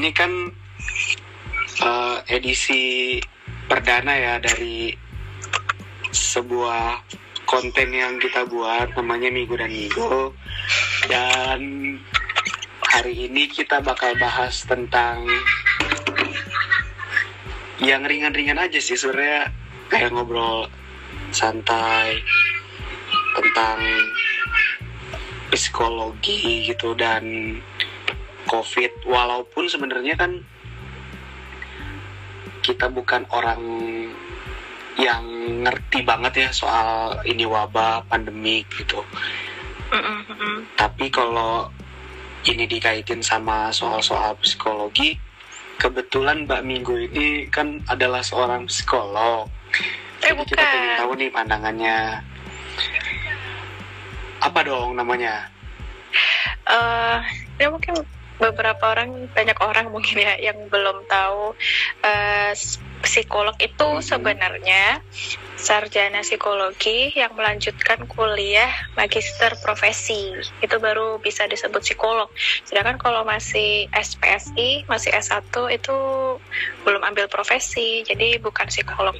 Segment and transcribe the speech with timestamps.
[0.00, 0.32] ini kan
[1.84, 3.20] uh, edisi
[3.68, 4.96] perdana ya dari
[6.08, 7.04] sebuah
[7.44, 10.32] konten yang kita buat namanya Minggu dan Minggu.
[11.04, 11.60] Dan
[12.80, 15.28] hari ini kita bakal bahas tentang
[17.84, 19.52] yang ringan-ringan aja sih sebenarnya.
[19.92, 20.64] Kayak ngobrol
[21.28, 22.24] santai
[23.36, 23.84] tentang
[25.52, 27.20] psikologi gitu dan
[28.50, 30.42] covid walaupun sebenarnya kan
[32.66, 33.62] kita bukan orang
[34.98, 35.22] yang
[35.62, 39.06] ngerti banget ya soal ini wabah pandemi gitu.
[40.74, 41.70] Tapi kalau
[42.44, 45.16] ini dikaitin sama soal-soal psikologi
[45.80, 49.48] kebetulan Mbak Minggu ini kan adalah seorang psikolog.
[50.20, 50.68] Eh, jadi kita bukan.
[50.68, 51.98] pengen tahu nih pandangannya.
[54.44, 55.48] Apa dong namanya?
[56.68, 57.18] Eh
[57.56, 57.96] ya mungkin
[58.40, 61.52] beberapa orang banyak orang mungkin ya yang belum tahu
[62.00, 62.56] eh,
[63.04, 64.04] psikolog itu Mhm.
[64.04, 64.84] sebenarnya
[65.56, 70.32] sarjana psikologi yang melanjutkan kuliah magister profesi.
[70.64, 72.32] Itu baru bisa disebut psikolog.
[72.64, 75.96] Sedangkan kalau masih SPSI masih S1 itu
[76.84, 79.16] belum ambil profesi jadi bukan psikolog.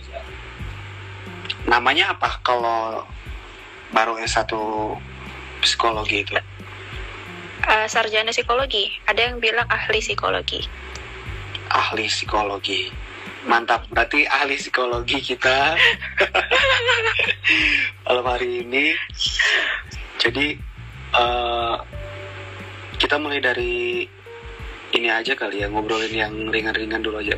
[1.69, 3.05] Namanya apa kalau
[3.93, 4.48] baru S1
[5.61, 6.33] psikologi itu
[7.61, 8.89] Eh, sarjana psikologi.
[9.05, 10.64] Ada yang bilang ahli psikologi.
[11.69, 12.89] Ahli psikologi.
[13.44, 13.84] Mantap.
[13.92, 15.77] Berarti ahli psikologi kita.
[18.08, 18.97] Malam hari ini.
[20.17, 20.56] Jadi
[21.12, 21.77] eh,
[22.97, 24.08] kita mulai dari
[24.91, 27.36] ini aja kali ya ngobrolin yang ringan-ringan dulu aja.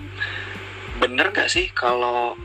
[1.02, 2.38] Bener gak sih kalau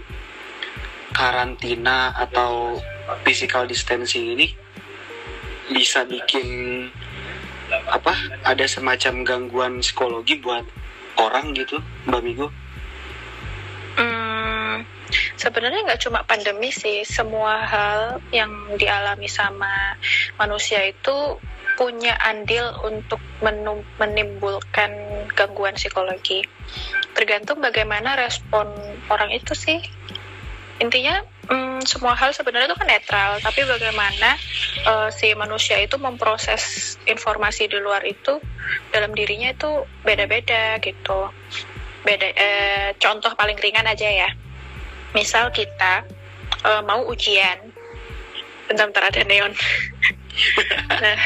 [1.14, 2.82] karantina atau
[3.22, 4.48] physical distancing ini
[5.72, 6.90] bisa bikin
[7.92, 8.14] apa
[8.48, 10.64] ada semacam gangguan psikologi buat
[11.20, 12.48] orang gitu Mbak Migo
[13.98, 14.86] Hmm,
[15.42, 19.98] sebenarnya nggak cuma pandemi sih, semua hal yang dialami sama
[20.38, 21.42] manusia itu
[21.78, 23.18] punya andil untuk
[23.98, 24.94] menimbulkan
[25.34, 26.46] gangguan psikologi.
[27.18, 28.70] Tergantung bagaimana respon
[29.10, 29.82] orang itu sih.
[30.78, 34.38] Intinya hmm, semua hal sebenarnya itu kan netral, tapi bagaimana
[34.86, 38.38] eh, si manusia itu memproses informasi di luar itu
[38.94, 41.34] dalam dirinya itu beda-beda gitu.
[42.06, 44.30] Beda eh, contoh paling ringan aja ya.
[45.18, 46.06] Misal kita
[46.62, 47.74] eh, mau ujian.
[48.70, 49.54] Bentar-bentar ada neon.
[50.88, 51.18] Nah,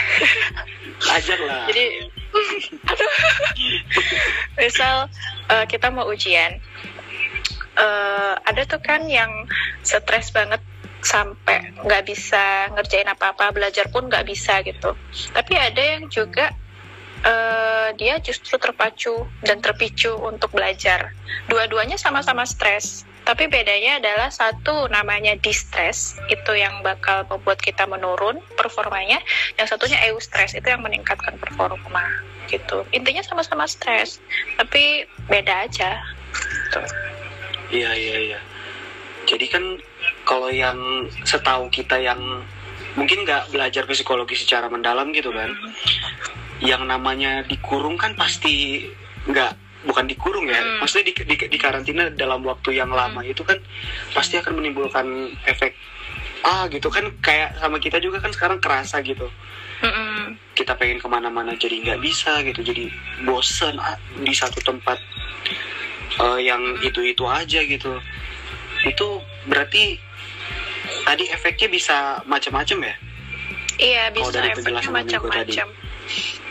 [1.20, 1.68] ajar lah.
[1.68, 2.08] Jadi
[2.92, 3.12] aduh.
[4.56, 5.12] Misal
[5.52, 6.64] eh, kita mau ujian
[7.72, 9.48] Eh, ada tuh kan yang
[9.80, 10.60] stres banget
[11.02, 14.92] sampai nggak bisa ngerjain apa-apa belajar pun nggak bisa gitu.
[15.32, 16.52] Tapi ada yang juga
[17.24, 21.16] eh, dia justru terpacu dan terpicu untuk belajar.
[21.48, 28.42] Dua-duanya sama-sama stres tapi bedanya adalah satu namanya distress itu yang bakal membuat kita menurun
[28.58, 29.22] performanya
[29.62, 32.04] yang satunya eustress itu yang meningkatkan performa
[32.50, 32.82] gitu.
[32.92, 34.20] Intinya sama-sama stres
[34.58, 36.02] tapi beda aja
[36.34, 36.82] gitu.
[37.72, 38.40] Iya iya iya
[39.26, 39.64] jadi kan
[40.28, 42.20] kalau yang setahu kita yang
[43.00, 45.48] mungkin nggak belajar psikologi secara mendalam gitu kan
[46.60, 48.86] yang namanya dikurung kan pasti
[49.26, 50.78] nggak bukan dikurung ya Hmm.
[50.84, 53.58] maksudnya di, di, di karantina dalam waktu yang lama itu kan
[54.14, 55.74] pasti akan menimbulkan efek
[56.46, 59.30] ah gitu kan kayak sama kita juga kan sekarang kerasa gitu
[59.82, 60.38] Mm-mm.
[60.54, 62.94] kita pengen ke mana-mana jadi nggak bisa gitu jadi
[63.26, 65.02] bosen ah, di satu tempat
[66.20, 68.02] eh, yang itu-itu aja gitu
[68.82, 69.08] itu
[69.48, 70.02] berarti
[71.06, 72.96] tadi efeknya bisa macam-macam ya
[73.82, 75.68] Iya, bisa dari efeknya macam-macam.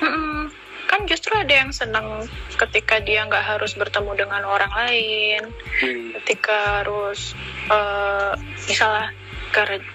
[0.03, 0.51] Mm-mm.
[0.91, 2.27] Kan justru ada yang senang
[2.59, 7.39] ketika dia nggak harus bertemu dengan orang lain, Hmm, ketika harus
[7.71, 8.33] eh,
[8.67, 9.15] misalnya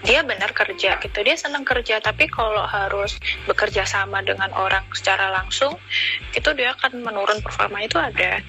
[0.03, 1.99] dia benar kerja gitu, dia senang kerja.
[2.03, 3.17] Tapi kalau harus
[3.47, 5.79] bekerja sama dengan orang secara langsung,
[6.35, 8.43] itu dia akan menurun performa itu ada.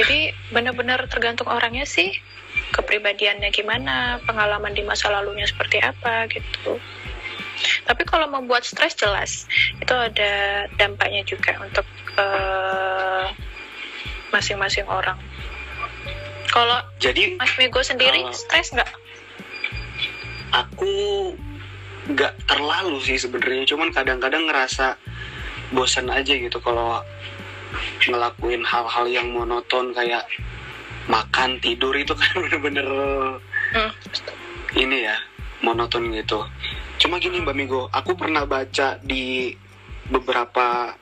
[0.00, 2.12] Jadi benar-benar tergantung orangnya sih,
[2.72, 6.80] kepribadiannya gimana, pengalaman di masa lalunya seperti apa gitu.
[7.88, 9.48] Tapi kalau membuat stres jelas
[9.80, 11.84] itu ada dampaknya juga untuk
[12.16, 13.26] eh,
[14.32, 15.16] masing-masing orang.
[16.52, 19.05] Kalau jadi Mas Migo sendiri Kalau- stres nggak?
[20.56, 20.92] Aku
[22.06, 24.94] nggak terlalu sih sebenarnya cuman kadang-kadang ngerasa
[25.74, 27.02] bosan aja gitu kalau
[28.06, 30.22] ngelakuin hal-hal yang monoton kayak
[31.10, 32.88] makan tidur itu kan bener-bener
[33.66, 33.90] Hmm.
[34.78, 35.16] ini ya
[35.66, 36.46] monoton gitu
[37.02, 39.50] cuma gini mbak Migo aku pernah baca di
[40.06, 40.94] beberapa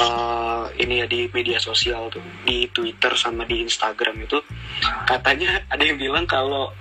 [0.00, 4.40] uh, ini ya di media sosial tuh di Twitter sama di Instagram itu
[5.04, 6.72] katanya ada yang bilang kalau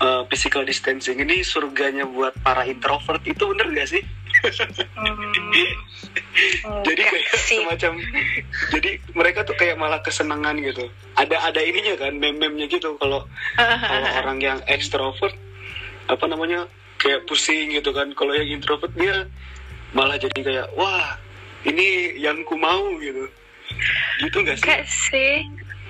[0.00, 4.02] uh, physical distancing ini surganya buat para introvert itu bener gak sih?
[4.40, 5.32] Hmm,
[6.86, 7.60] jadi kayak sih.
[7.60, 7.92] semacam
[8.72, 10.88] jadi mereka tuh kayak malah kesenangan gitu
[11.18, 13.26] ada ada ininya kan meme-memnya gitu kalau
[13.58, 15.34] kalau orang yang ekstrovert
[16.08, 16.66] apa namanya
[16.96, 19.28] kayak pusing gitu kan kalau yang introvert dia
[19.92, 21.18] malah jadi kayak wah
[21.66, 23.28] ini yang ku mau gitu
[24.24, 24.66] gitu gak sih?
[24.66, 25.34] Gak sih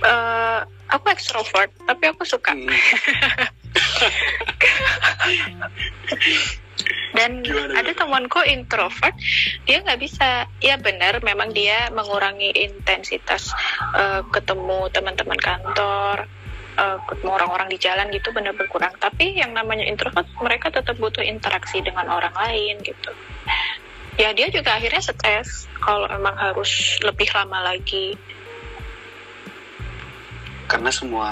[0.04, 2.66] uh, aku ekstrovert tapi aku suka hmm.
[7.16, 9.14] dan Gimana ada temanku introvert
[9.66, 10.46] dia nggak bisa.
[10.62, 13.52] Ya benar memang dia mengurangi intensitas
[13.94, 16.24] uh, ketemu teman-teman kantor
[16.78, 18.94] uh, ketemu orang-orang di jalan gitu benar berkurang.
[18.96, 23.12] Tapi yang namanya introvert mereka tetap butuh interaksi dengan orang lain gitu.
[24.18, 28.16] Ya dia juga akhirnya stres kalau emang harus lebih lama lagi.
[30.70, 31.30] Karena semua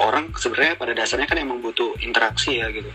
[0.00, 2.90] orang sebenarnya pada dasarnya kan emang butuh interaksi ya gitu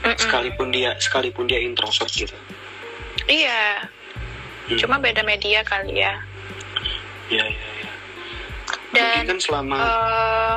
[0.00, 0.16] Mm-mm.
[0.16, 2.34] sekalipun dia sekalipun dia introvert gitu
[3.28, 3.84] iya
[4.70, 4.78] hmm.
[4.80, 6.14] cuma beda media kali ya
[7.28, 7.88] iya iya ya.
[8.96, 10.56] dan kan selama uh,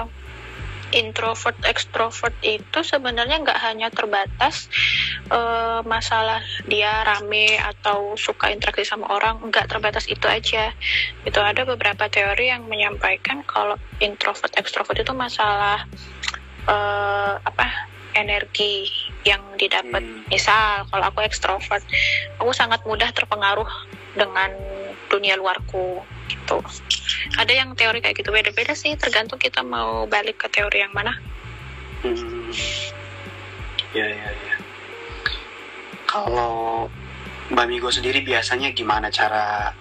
[0.94, 4.70] introvert ekstrovert itu sebenarnya nggak hanya terbatas
[5.34, 10.72] uh, masalah dia rame atau suka interaksi sama orang nggak terbatas itu aja.
[11.26, 15.84] Itu ada beberapa teori yang menyampaikan kalau introvert ekstrovert itu masalah
[16.70, 18.88] uh, apa energi
[19.26, 20.30] yang didapat hmm.
[20.30, 21.82] misal kalau aku ekstrovert
[22.38, 23.68] aku sangat mudah terpengaruh
[24.14, 24.54] dengan
[25.10, 26.58] dunia luarku gitu.
[27.38, 28.98] Ada yang teori kayak gitu beda-beda sih.
[28.98, 31.14] Tergantung kita mau balik ke teori yang mana.
[32.04, 32.52] Hmm.
[33.96, 34.56] ya ya ya.
[36.10, 36.92] Kalau
[37.54, 39.72] Mbak Migo sendiri biasanya gimana cara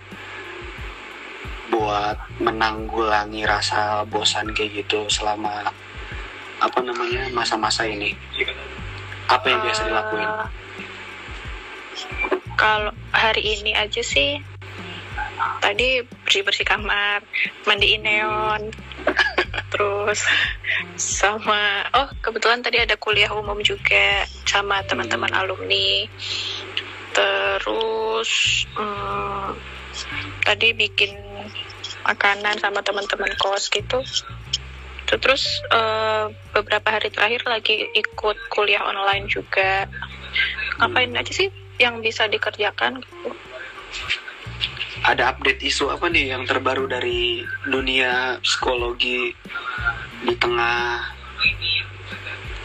[1.72, 5.72] buat menanggulangi rasa bosan kayak gitu selama
[6.62, 8.14] apa namanya masa-masa ini?
[9.26, 10.28] Apa yang biasa dilakuin?
[10.28, 10.48] Uh,
[12.54, 14.38] kalau hari ini aja sih
[15.60, 17.22] tadi bersih bersih kamar
[17.64, 18.70] mandiin neon.
[19.72, 20.20] Terus
[20.96, 25.40] sama oh kebetulan tadi ada kuliah umum juga sama teman-teman hmm.
[25.40, 25.90] alumni.
[27.12, 28.30] Terus
[28.76, 29.48] hmm,
[30.46, 31.12] tadi bikin
[32.02, 34.00] makanan sama teman-teman kos gitu.
[35.12, 39.84] Terus uh, beberapa hari terakhir lagi ikut kuliah online juga.
[40.80, 43.36] Ngapain aja sih yang bisa dikerjakan gitu
[45.02, 49.34] ada update isu apa nih yang terbaru dari dunia psikologi
[50.22, 51.02] di tengah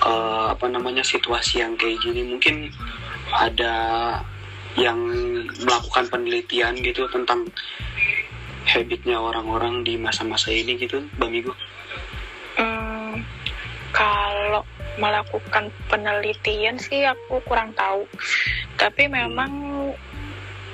[0.05, 2.21] uh, apa namanya situasi yang kayak gini?
[2.21, 2.69] Mungkin
[3.33, 3.75] ada
[4.77, 4.97] yang
[5.65, 7.49] melakukan penelitian gitu tentang
[8.69, 11.57] habitnya orang-orang di masa-masa ini gitu Bang Migo?
[12.61, 13.25] Hmm,
[13.89, 14.61] kalau
[15.01, 18.05] melakukan penelitian sih aku kurang tahu.
[18.77, 19.49] Tapi memang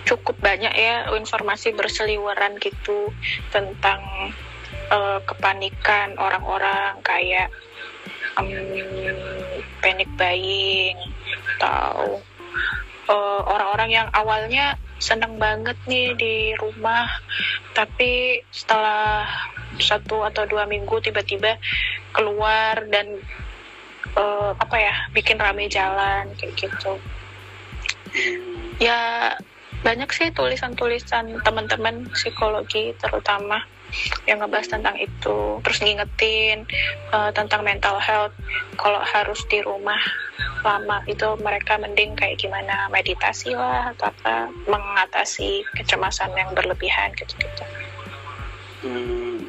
[0.04, 3.12] cukup banyak ya informasi berseliweran gitu
[3.52, 4.02] tentang
[4.92, 7.48] uh, kepanikan orang-orang kayak
[8.36, 8.50] um,
[9.80, 10.98] panic buying
[11.58, 12.20] atau
[13.08, 17.08] uh, orang-orang yang awalnya seneng banget nih di rumah
[17.76, 19.28] tapi setelah
[19.82, 21.58] satu atau dua minggu tiba-tiba
[22.14, 23.20] keluar dan
[24.14, 26.94] uh, apa ya bikin rame jalan kayak gitu.
[28.78, 29.34] Ya
[29.84, 33.60] banyak sih tulisan-tulisan teman-teman psikologi terutama
[34.26, 35.62] yang ngebahas tentang itu.
[35.62, 36.66] Terus ngingetin
[37.14, 38.34] uh, tentang mental health.
[38.80, 40.00] Kalau harus di rumah
[40.64, 42.90] lama itu mereka mending kayak gimana?
[42.90, 44.50] Meditasi lah atau apa?
[44.66, 47.64] Mengatasi kecemasan yang berlebihan gitu-gitu.
[48.84, 49.40] Hmm.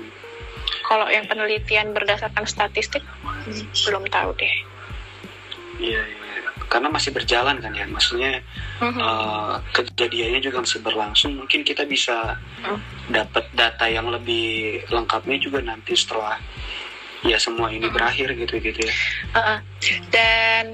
[0.86, 4.54] kalau yang penelitian berdasarkan statistik hmm, belum tahu deh.
[5.82, 6.23] Iya, iya
[6.74, 8.42] karena masih berjalan kan ya maksudnya
[8.82, 8.98] uh-huh.
[8.98, 12.34] uh, kejadiannya juga masih berlangsung mungkin kita bisa
[12.66, 12.80] uh.
[13.06, 16.34] dapat data yang lebih lengkapnya juga nanti setelah
[17.22, 17.94] ya semua ini uh-huh.
[17.94, 18.94] berakhir gitu gitu ya
[19.38, 19.58] uh-uh.
[20.10, 20.66] dan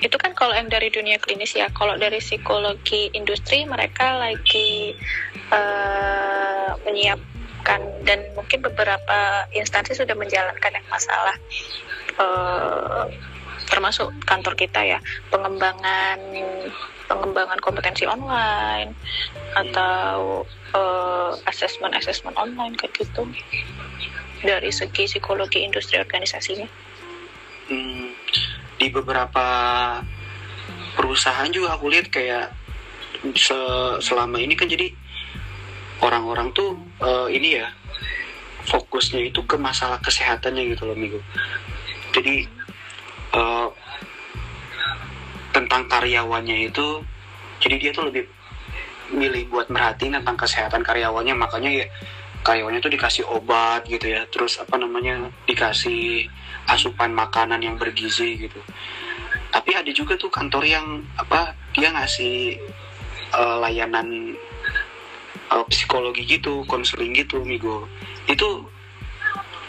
[0.00, 4.96] itu kan kalau yang dari dunia klinis ya kalau dari psikologi industri mereka lagi
[5.52, 11.36] uh, menyiapkan dan mungkin beberapa instansi sudah menjalankan yang masalah
[12.16, 13.04] uh,
[13.72, 14.98] termasuk kantor kita ya
[15.32, 16.20] pengembangan
[17.08, 18.92] pengembangan kompetensi online
[19.56, 20.44] atau
[20.76, 23.24] uh, assessment assessment online kayak gitu
[24.44, 26.68] dari segi psikologi industri organisasinya.
[27.72, 28.12] Hmm,
[28.76, 29.46] di beberapa
[30.92, 32.52] perusahaan juga aku lihat kayak
[33.38, 33.56] se
[34.02, 34.92] selama ini kan jadi
[36.04, 37.70] orang-orang tuh uh, ini ya
[38.66, 41.22] fokusnya itu ke masalah kesehatannya gitu loh Migo
[42.10, 42.46] jadi
[43.36, 43.68] uh,
[45.52, 47.04] tentang karyawannya itu
[47.62, 48.26] jadi dia tuh lebih
[49.12, 51.36] milih buat merhatiin tentang kesehatan karyawannya.
[51.36, 51.86] Makanya ya
[52.42, 54.26] karyawannya tuh dikasih obat gitu ya.
[54.32, 56.26] Terus apa namanya dikasih
[56.66, 58.58] asupan makanan yang bergizi gitu.
[59.52, 62.56] Tapi ada juga tuh kantor yang apa dia ngasih
[63.36, 64.34] uh, layanan
[65.52, 67.86] uh, psikologi gitu konseling gitu migo.
[68.26, 68.66] Itu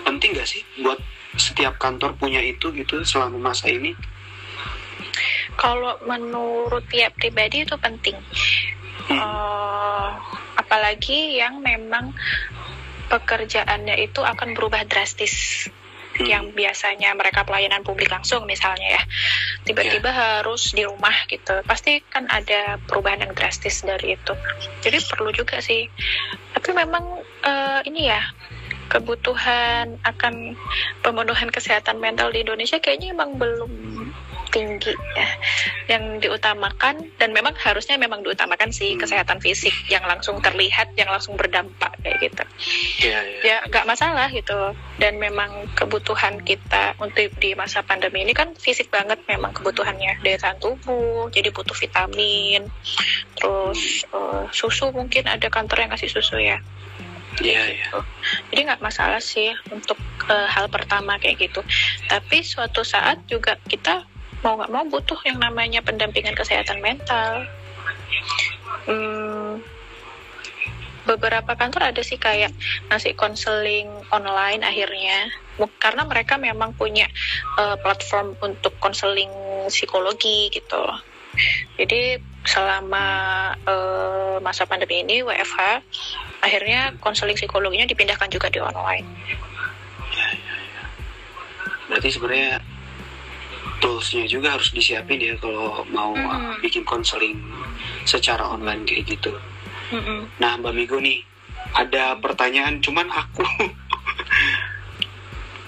[0.08, 1.00] penting gak sih buat
[1.37, 3.97] setiap kantor punya itu gitu selama masa ini?
[5.57, 8.17] Kalau menurut tiap pribadi itu penting.
[9.03, 9.19] Hmm.
[9.19, 10.09] uh,
[10.55, 12.15] apalagi yang memang
[13.11, 15.67] pekerjaannya itu akan berubah drastis.
[16.13, 16.29] Hmm.
[16.29, 19.03] yang biasanya mereka pelayanan publik langsung misalnya ya.
[19.65, 20.45] Tiba-tiba yeah.
[20.45, 21.57] harus di rumah gitu.
[21.65, 24.33] Pasti kan ada perubahan yang drastis dari itu.
[24.85, 25.89] Jadi perlu juga sih.
[26.53, 28.21] Tapi memang uh, ini ya
[28.93, 30.53] kebutuhan akan
[31.01, 33.73] pemenuhan kesehatan mental di Indonesia kayaknya emang belum
[34.53, 35.27] tinggi ya.
[35.97, 39.01] Yang diutamakan dan memang harusnya memang diutamakan sih hmm.
[39.01, 42.43] kesehatan fisik yang langsung terlihat yang langsung berdampak kayak gitu.
[43.01, 43.65] Yeah, yeah.
[43.65, 44.77] ya nggak masalah gitu.
[45.01, 50.21] Dan memang kebutuhan kita untuk di masa pandemi ini kan fisik banget memang kebutuhannya.
[50.21, 52.69] Daya tahan tubuh jadi butuh vitamin.
[53.33, 56.62] Terus uh, susu mungkin ada kantor yang kasih susu ya
[57.41, 57.87] Iya, iya.
[58.53, 59.97] Jadi nggak masalah sih untuk
[60.29, 61.65] uh, hal pertama kayak gitu.
[62.05, 64.05] Tapi suatu saat juga kita
[64.45, 67.47] mau nggak mau butuh yang namanya pendampingan kesehatan mental.
[68.85, 69.63] Hmm,
[71.09, 72.51] beberapa kantor ada sih kayak
[72.91, 75.31] ngasih konseling online akhirnya
[75.77, 77.05] karena mereka memang punya
[77.57, 79.31] uh, platform untuk konseling
[79.69, 80.83] psikologi gitu.
[81.77, 83.05] Jadi selama
[83.65, 85.81] uh, masa pandemi ini WFH
[86.43, 89.07] akhirnya konseling psikologinya dipindahkan juga di online.
[90.12, 90.83] Ya, ya, ya.
[91.88, 92.59] Berarti sebenarnya
[93.79, 96.59] toolsnya juga harus disiapin ya kalau mau mm -hmm.
[96.59, 97.39] bikin konseling
[98.03, 99.31] secara online kayak gitu.
[99.95, 100.19] Mm -hmm.
[100.43, 101.23] Nah Mbak Migo nih
[101.73, 103.43] ada pertanyaan cuman aku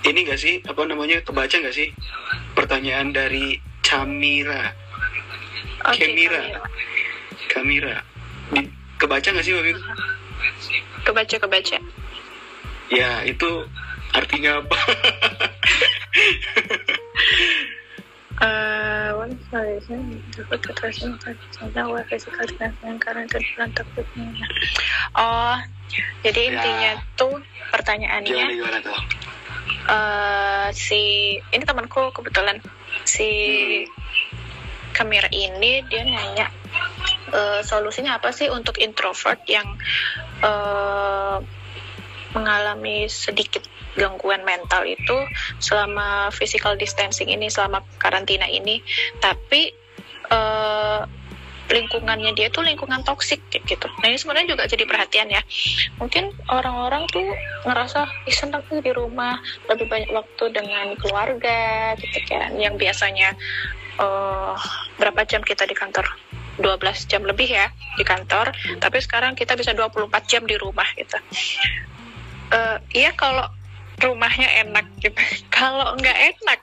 [0.10, 1.90] ini gak sih apa namanya kebaca gak sih
[2.54, 4.70] pertanyaan dari Camira
[5.82, 6.62] okay, Camira
[7.50, 7.96] Camira
[9.02, 9.82] kebaca gak sih Mbak Migo?
[11.06, 11.78] Kebaca kebaca.
[12.90, 13.50] Ya itu
[14.14, 14.78] artinya apa?
[18.36, 19.32] Uh,
[20.52, 21.16] kekerasan
[22.12, 22.52] physical
[23.00, 24.28] karena terbilang takutnya.
[25.16, 25.56] Oh,
[26.20, 26.52] jadi ya.
[26.52, 27.40] intinya tuh
[27.72, 28.46] pertanyaannya.
[28.60, 29.00] Gimana, tuh?
[29.86, 32.58] Uh, si ini temanku kebetulan
[33.08, 33.86] si hmm.
[34.92, 36.50] kamera ini dia nanya
[37.36, 39.68] uh, solusinya apa sih untuk introvert yang
[40.40, 41.44] uh,
[42.32, 43.64] mengalami sedikit
[43.96, 45.18] gangguan mental itu
[45.60, 48.84] selama physical distancing ini selama karantina ini
[49.24, 49.72] tapi
[50.32, 51.08] uh,
[51.66, 53.88] lingkungannya dia tuh lingkungan toksik gitu.
[54.02, 55.42] Nah ini sebenarnya juga jadi perhatian ya.
[55.98, 57.26] Mungkin orang-orang tuh
[57.66, 62.54] ngerasa senang tuh di rumah lebih banyak waktu dengan keluarga gitu kan.
[62.54, 63.34] Yang biasanya
[63.98, 64.54] uh,
[65.02, 66.06] berapa jam kita di kantor?
[66.60, 68.52] 12 jam lebih ya di kantor.
[68.80, 71.18] Tapi sekarang kita bisa 24 jam di rumah gitu.
[72.54, 73.50] Uh, iya kalau
[74.00, 75.16] rumahnya enak gitu.
[75.56, 76.60] Kalau nggak enak,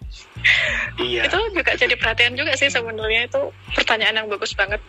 [1.01, 1.25] iya.
[1.25, 3.41] itu juga jadi perhatian juga sih sebenarnya itu
[3.73, 4.81] pertanyaan yang bagus banget.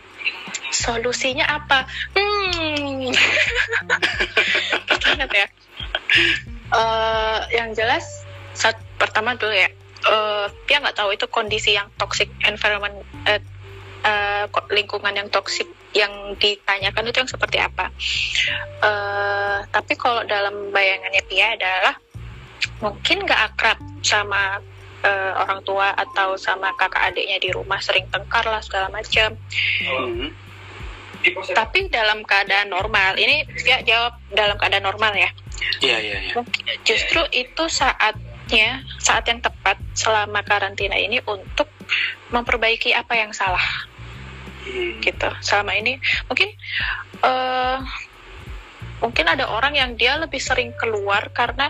[0.68, 1.88] Solusinya apa?
[2.12, 3.08] Hmm,
[5.04, 5.46] banget ya.
[6.74, 8.04] Uh, yang jelas
[8.52, 9.68] saat pertama dulu ya,
[10.08, 12.94] uh, dia nggak tahu itu kondisi yang toxic environment,
[13.24, 13.40] uh,
[14.04, 17.90] uh, lingkungan yang toxic yang ditanyakan itu yang seperti apa.
[18.82, 21.94] Uh, tapi kalau dalam bayangannya dia adalah
[22.82, 24.60] mungkin gak akrab sama
[25.04, 29.36] uh, orang tua atau sama kakak adiknya di rumah sering tengkar lah segala macam.
[29.84, 30.32] Hmm.
[31.56, 35.30] Tapi dalam keadaan normal, ini dia jawab dalam keadaan normal ya.
[35.80, 36.18] Iya iya.
[36.20, 36.34] iya.
[36.84, 41.72] Justru itu saatnya, saat yang tepat selama karantina ini untuk
[42.28, 43.64] memperbaiki apa yang salah.
[44.64, 45.00] Hmm.
[45.00, 45.28] Gitu.
[45.44, 46.48] Selama ini mungkin
[47.20, 47.78] uh,
[49.04, 51.68] mungkin ada orang yang dia lebih sering keluar karena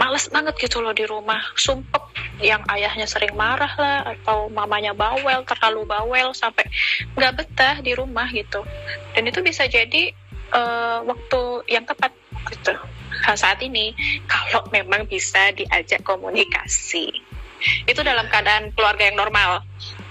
[0.00, 2.00] males banget gitu loh di rumah sumpek
[2.40, 6.64] yang ayahnya sering marah lah atau mamanya bawel terlalu bawel sampai
[7.12, 8.64] nggak betah di rumah gitu
[9.12, 10.16] dan itu bisa jadi
[10.56, 12.16] uh, waktu yang tepat
[12.48, 12.72] gitu
[13.28, 13.92] nah, saat ini
[14.24, 17.10] kalau memang bisa diajak komunikasi
[17.88, 19.64] itu dalam keadaan keluarga yang normal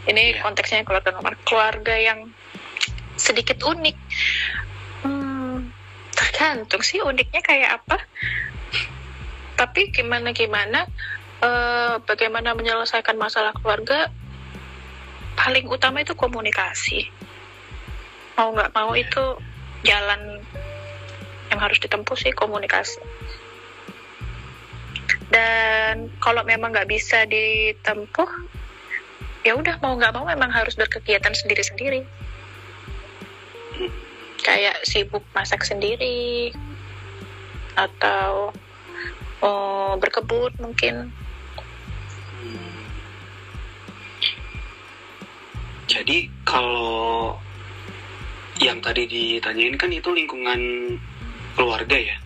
[0.05, 0.41] ini iya.
[0.41, 2.29] konteksnya keluarga normal keluarga yang
[3.15, 3.97] sedikit unik.
[6.15, 7.97] Tergantung sih uniknya kayak apa.
[9.55, 10.87] Tapi gimana gimana
[11.43, 14.11] uh, bagaimana menyelesaikan masalah keluarga
[15.35, 17.07] paling utama itu komunikasi.
[18.39, 19.39] Mau nggak mau itu
[19.83, 20.43] jalan
[21.51, 22.99] yang harus ditempuh sih komunikasi.
[25.31, 28.27] Dan kalau memang nggak bisa ditempuh
[29.45, 32.01] ya udah mau nggak mau memang harus berkegiatan sendiri-sendiri
[34.41, 36.49] kayak sibuk masak sendiri
[37.77, 38.49] atau
[39.45, 41.13] oh, berkebun mungkin
[45.85, 47.37] jadi kalau
[48.57, 50.61] yang tadi ditanyain kan itu lingkungan
[51.53, 52.17] keluarga ya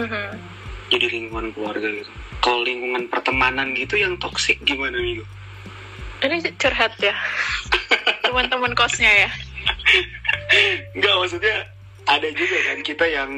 [0.00, 0.28] mm-hmm.
[0.88, 2.10] jadi lingkungan keluarga gitu
[2.40, 5.28] kalau lingkungan pertemanan gitu yang toksik gimana Migo?
[6.24, 7.14] Ini curhat ya
[8.24, 9.30] teman-teman kosnya ya
[10.94, 11.56] Enggak maksudnya
[12.06, 13.30] ada juga kan kita yang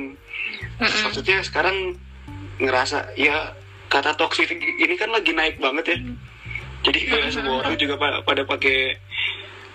[0.79, 1.01] mm-hmm.
[1.09, 1.97] maksudnya sekarang
[2.61, 3.57] ngerasa ya
[3.89, 5.99] kata toksik ini kan lagi naik banget ya
[6.85, 8.95] jadi kayak semua orang juga pada, pada pakai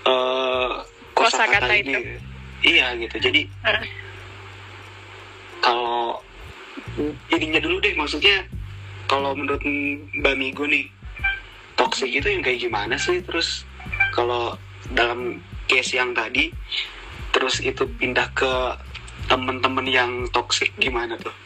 [0.07, 0.85] uh,
[1.17, 1.99] kosa kata, kata ini itu.
[2.77, 3.83] iya gitu jadi uh.
[5.59, 6.21] kalau
[7.33, 8.45] ininya dulu deh maksudnya
[9.09, 9.61] kalau menurut
[10.21, 10.87] Mbak Migo nih
[11.93, 13.69] toxic itu yang kayak gimana sih terus
[14.17, 14.57] kalau
[14.97, 15.37] dalam
[15.69, 16.49] case yang tadi
[17.29, 18.49] terus itu pindah ke
[19.29, 21.29] temen-temen yang toxic gimana tuh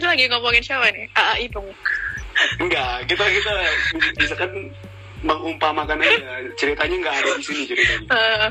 [0.00, 1.12] Ini lagi ngomongin siapa nih?
[1.12, 1.68] AA dong.
[2.56, 3.54] Enggak, kita kita
[4.16, 4.50] bisa kan
[5.20, 6.40] mengumpamakan aja.
[6.56, 8.08] Ceritanya nggak ada di sini ceritanya.
[8.08, 8.48] Uh,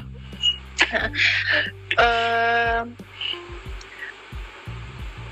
[1.97, 2.79] uh,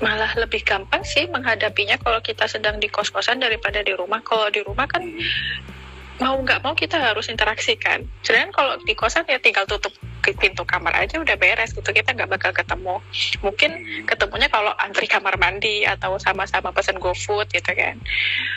[0.02, 4.18] malah lebih gampang sih menghadapinya kalau kita sedang di kos-kosan daripada di rumah.
[4.26, 5.80] Kalau di rumah kan hmm
[6.22, 8.06] mau nggak mau kita harus interaksi kan.
[8.22, 9.90] Sedangkan kalau di kosan ya tinggal tutup
[10.22, 13.02] pintu kamar aja udah beres gitu kita nggak bakal ketemu.
[13.42, 14.04] Mungkin hmm.
[14.06, 17.98] ketemunya kalau antri kamar mandi atau sama-sama pesen GoFood gitu kan.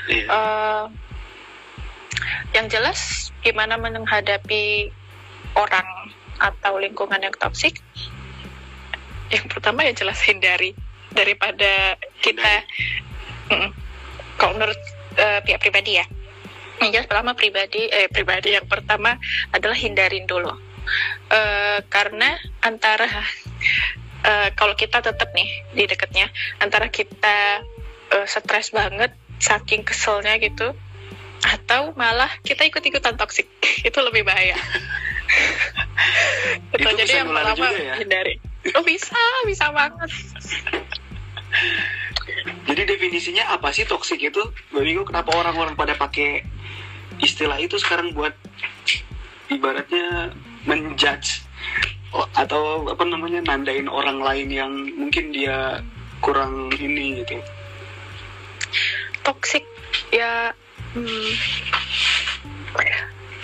[0.05, 0.13] Yeah.
[0.13, 0.25] Iya.
[0.29, 0.83] Uh,
[2.53, 4.93] yang jelas gimana menghadapi
[5.57, 5.87] orang
[6.37, 7.81] atau lingkungan yang toksik.
[9.33, 10.77] Yang pertama ya jelas hindari
[11.15, 12.61] daripada kita.
[13.49, 13.71] Mm,
[14.35, 14.79] kalau menurut
[15.15, 16.05] uh, pihak pribadi ya?
[16.83, 19.15] Yang jelas pertama pribadi eh pribadi yang pertama
[19.55, 20.51] adalah hindarin dulu.
[21.31, 23.09] Uh, karena antara
[24.27, 26.29] uh, kalau kita tetap nih di dekatnya
[26.61, 27.65] antara kita
[28.13, 30.77] uh, stres banget saking keselnya gitu
[31.45, 33.49] atau malah kita ikut-ikutan toksik
[33.87, 34.57] itu lebih bahaya.
[36.75, 37.97] Itu jadi yang pertama ya?
[37.97, 38.37] hindari.
[38.77, 40.09] Oh bisa bisa banget
[42.65, 44.41] jadi definisinya apa sih toksik itu?
[44.73, 46.41] Mbak kenapa orang-orang pada pakai
[47.21, 48.33] istilah itu sekarang buat
[49.47, 50.33] ibaratnya
[50.65, 51.45] menjudge
[52.35, 55.83] atau apa namanya nandain orang lain yang mungkin dia
[56.23, 57.37] kurang ini gitu
[59.27, 59.67] toxic
[60.15, 60.55] ya
[60.95, 61.31] hmm,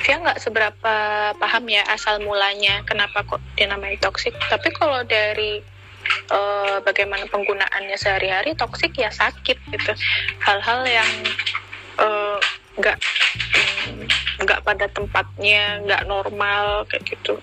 [0.08, 0.95] dia nggak seberapa
[1.36, 5.60] paham ya asal mulanya kenapa kok dinamai toxic tapi kalau dari
[6.32, 9.91] uh, bagaimana penggunaannya sehari-hari toxic ya sakit gitu.
[10.41, 11.12] Hal-hal yang
[12.00, 12.39] uh,
[12.80, 12.97] nggak
[14.41, 17.38] nggak pada tempatnya nggak normal kayak gitu.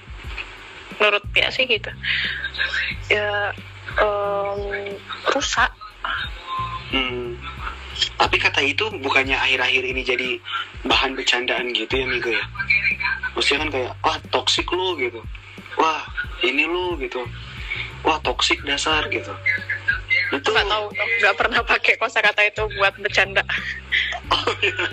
[0.99, 1.91] Menurut dia sih gitu.
[3.13, 3.53] Ya
[4.01, 4.61] um,
[5.33, 5.71] rusak.
[6.89, 7.37] Hmm.
[8.17, 10.29] tapi kata itu bukannya akhir-akhir ini jadi
[10.89, 12.47] bahan bercandaan gitu ya Migo ya?
[13.37, 15.21] Maksudnya kan kayak wah toksik lu gitu.
[15.77, 16.01] Wah
[16.41, 17.27] ini lu gitu
[18.09, 19.29] wah toksik dasar gitu
[20.33, 23.45] itu nggak tahu nggak pernah pakai kosakata itu buat bercanda
[24.33, 24.89] oh, iya.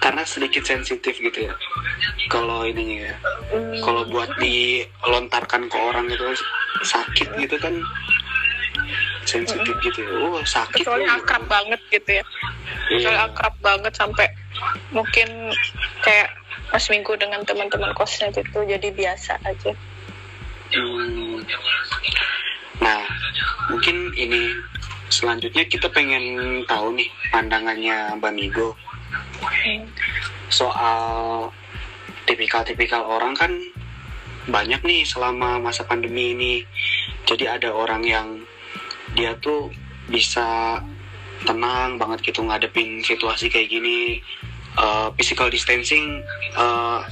[0.00, 1.54] karena sedikit sensitif gitu ya
[2.32, 3.16] kalau ininya ya
[3.52, 3.84] hmm.
[3.84, 6.24] kalau buat dilontarkan ke orang itu
[6.80, 7.76] sakit gitu kan
[9.28, 9.84] sensitif hmm.
[9.84, 10.12] gitu ya.
[10.32, 11.52] oh sakit kecuali oh, akrab gitu.
[11.52, 12.24] banget gitu ya
[12.88, 13.28] yeah.
[13.28, 14.32] akrab banget sampai
[14.96, 15.28] mungkin
[16.00, 16.32] kayak
[16.72, 19.76] pas minggu dengan teman-teman kosnya gitu jadi biasa aja
[20.74, 21.38] hmm.
[22.80, 23.00] nah
[23.70, 24.52] mungkin ini
[25.12, 28.74] selanjutnya kita pengen tahu nih pandangannya Mbak Migo
[30.48, 31.48] soal
[32.24, 33.52] tipikal-tipikal orang kan
[34.48, 36.54] banyak nih selama masa pandemi ini
[37.28, 38.28] jadi ada orang yang
[39.14, 39.70] dia tuh
[40.10, 40.80] bisa
[41.46, 44.18] tenang banget gitu ngadepin situasi kayak gini
[44.78, 46.22] uh, physical distancing
[46.58, 47.02] uh,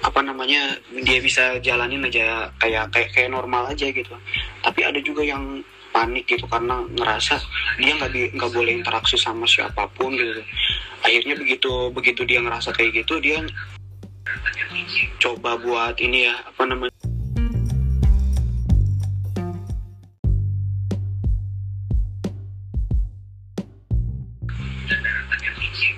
[0.00, 4.14] apa namanya dia bisa jalanin aja kayak kayak kayak normal aja gitu.
[4.64, 5.60] Tapi ada juga yang
[5.90, 7.36] panik gitu karena ngerasa
[7.82, 10.40] dia nggak nggak boleh interaksi sama siapa pun gitu.
[11.04, 13.44] Akhirnya begitu begitu dia ngerasa kayak gitu dia
[15.20, 16.94] coba buat ini ya apa namanya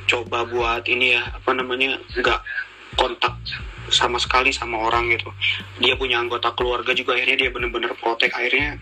[0.08, 2.40] coba buat ini ya apa namanya nggak
[3.00, 3.32] kontak
[3.92, 5.31] sama sekali sama orang gitu.
[5.78, 8.81] Dia punya anggota keluarga juga akhirnya dia bener-bener protek akhirnya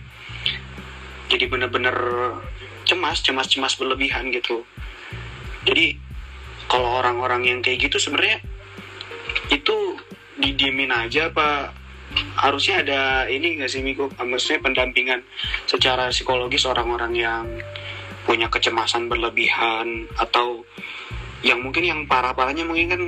[1.30, 1.94] jadi bener-bener
[2.88, 4.66] cemas cemas cemas berlebihan gitu.
[5.66, 5.94] Jadi
[6.70, 8.42] kalau orang-orang yang kayak gitu sebenarnya
[9.50, 9.98] itu
[10.40, 11.74] didiemin aja apa
[12.38, 14.10] harusnya ada ini nggak sih Miko?
[14.18, 15.22] Maksudnya pendampingan
[15.66, 17.44] secara psikologis orang-orang yang
[18.26, 20.66] punya kecemasan berlebihan atau
[21.40, 23.02] yang mungkin yang parah-parahnya mungkin kan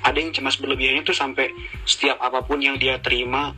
[0.00, 1.52] ada yang cemas berlebihannya tuh sampai
[1.84, 3.52] setiap apa pun yang dia terima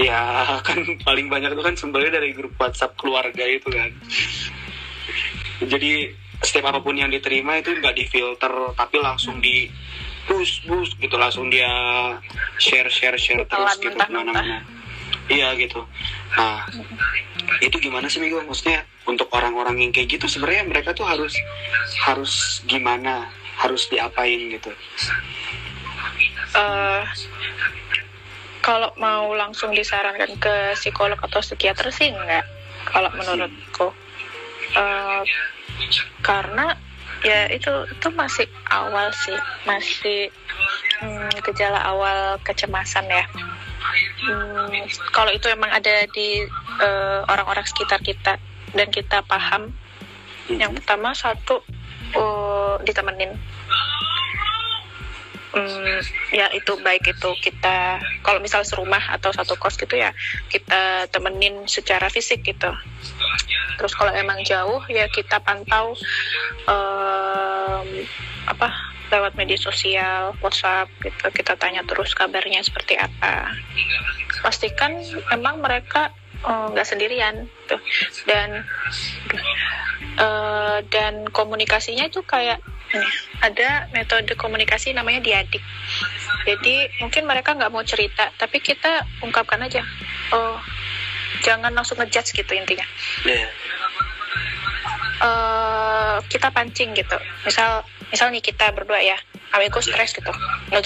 [0.00, 3.90] ya kan paling banyak itu kan sumbernya dari grup WhatsApp keluarga itu kan.
[5.60, 6.08] Jadi
[6.40, 9.68] setiap apa pun yang diterima itu nggak difilter tapi langsung di
[10.24, 11.68] bus bus gitu langsung dia
[12.56, 14.64] share share share terus gitu ke mana-mana.
[15.28, 15.84] Iya gitu.
[16.34, 16.64] Nah
[17.60, 18.40] itu gimana sih Migo?
[18.40, 21.36] Maksudnya untuk orang-orang yang kayak gitu sebenarnya mereka tuh harus
[22.06, 23.28] harus gimana
[23.60, 24.72] harus diapain gitu.
[26.56, 27.04] Uh,
[28.64, 32.44] kalau mau langsung disarankan ke psikolog atau psikiater sih enggak
[32.88, 33.92] kalau menurutku.
[34.72, 35.22] Uh,
[36.24, 36.76] karena
[37.20, 39.36] ya itu itu masih awal sih
[39.68, 40.32] masih
[41.00, 43.24] hmm, gejala awal kecemasan ya.
[44.20, 46.44] Hmm, kalau itu emang ada di
[46.80, 48.36] uh, orang-orang sekitar kita
[48.72, 49.72] dan kita paham.
[50.50, 51.62] Yang pertama satu
[52.16, 53.36] uh, ditemenin.
[55.50, 55.98] Hmm,
[56.30, 60.14] ya itu baik itu kita kalau misal serumah atau satu kos gitu ya
[60.46, 62.70] kita temenin secara fisik gitu.
[63.74, 65.98] Terus kalau emang jauh ya kita pantau
[66.70, 67.88] um,
[68.46, 68.68] apa
[69.10, 73.50] lewat media sosial WhatsApp gitu kita tanya terus kabarnya seperti apa.
[74.46, 75.02] Pastikan
[75.34, 76.14] emang mereka
[76.46, 77.80] nggak uh, sendirian tuh
[78.24, 78.64] dan
[80.16, 82.64] uh, dan komunikasinya itu kayak
[83.40, 85.62] ada metode komunikasi namanya diadik.
[86.42, 89.84] Jadi mungkin mereka nggak mau cerita, tapi kita ungkapkan aja.
[90.34, 90.58] Oh,
[91.44, 92.86] jangan langsung ngejudge gitu intinya.
[93.22, 93.46] Yeah.
[93.46, 93.48] Iya.
[95.20, 97.16] Uh, kita pancing gitu.
[97.44, 99.20] Misal, misal nih kita berdua ya,
[99.54, 100.32] amigo stres gitu.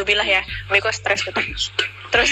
[0.04, 1.40] bilah ya, amigo stres gitu.
[2.12, 2.30] Terus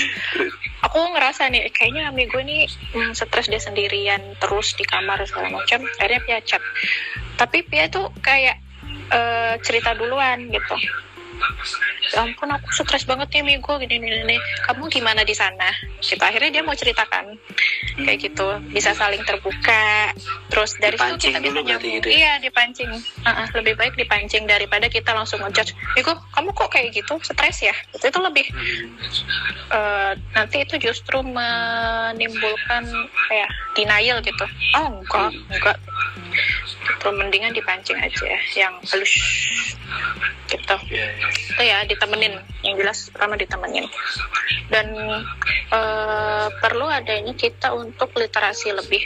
[0.84, 5.82] aku ngerasa nih, kayaknya amigo ini hmm, stres dia sendirian terus di kamar segala macam.
[5.98, 6.62] Akhirnya Pia chat.
[7.36, 8.60] Tapi Pia tuh kayak
[9.12, 10.76] uh, cerita duluan gitu
[12.12, 14.36] ya ampun aku stres banget ya Migo gini gini, gini.
[14.68, 15.70] kamu gimana di sana?
[16.02, 16.20] Gitu.
[16.20, 17.38] Akhirnya dia mau ceritakan.
[17.96, 18.46] Kayak gitu.
[18.72, 20.12] Bisa saling terbuka.
[20.52, 21.92] Terus dari situ kita bisa nyambung.
[21.98, 22.16] gitu ya?
[22.16, 22.90] iya dipancing.
[23.24, 25.72] Uh -uh, lebih baik dipancing daripada kita langsung ngejudge.
[25.96, 27.16] Migo kamu kok kayak gitu?
[27.24, 27.74] Stres ya?
[27.94, 28.46] Itu itu lebih
[29.72, 32.84] uh, nanti itu justru menimbulkan
[33.30, 34.46] kayak denial gitu.
[34.76, 35.76] Oh enggak enggak.
[36.82, 38.26] Itu mendingan dipancing aja
[38.58, 39.12] yang halus.
[40.52, 40.76] Gitu.
[40.92, 41.31] Yeah, yeah.
[41.32, 42.38] Itu ya ditemenin.
[42.62, 43.86] Yang jelas pertama ditemenin.
[44.68, 44.86] Dan
[45.72, 49.02] uh, perlu adanya kita untuk literasi lebih.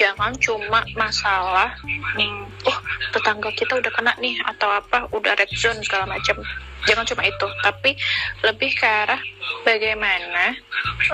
[0.00, 2.78] Jangan cuma masalah hmm, oh
[3.12, 6.40] tetangga kita udah kena nih atau apa udah red zone segala macam.
[6.86, 7.96] Jangan cuma itu tapi
[8.44, 9.20] lebih ke arah
[9.66, 10.54] bagaimana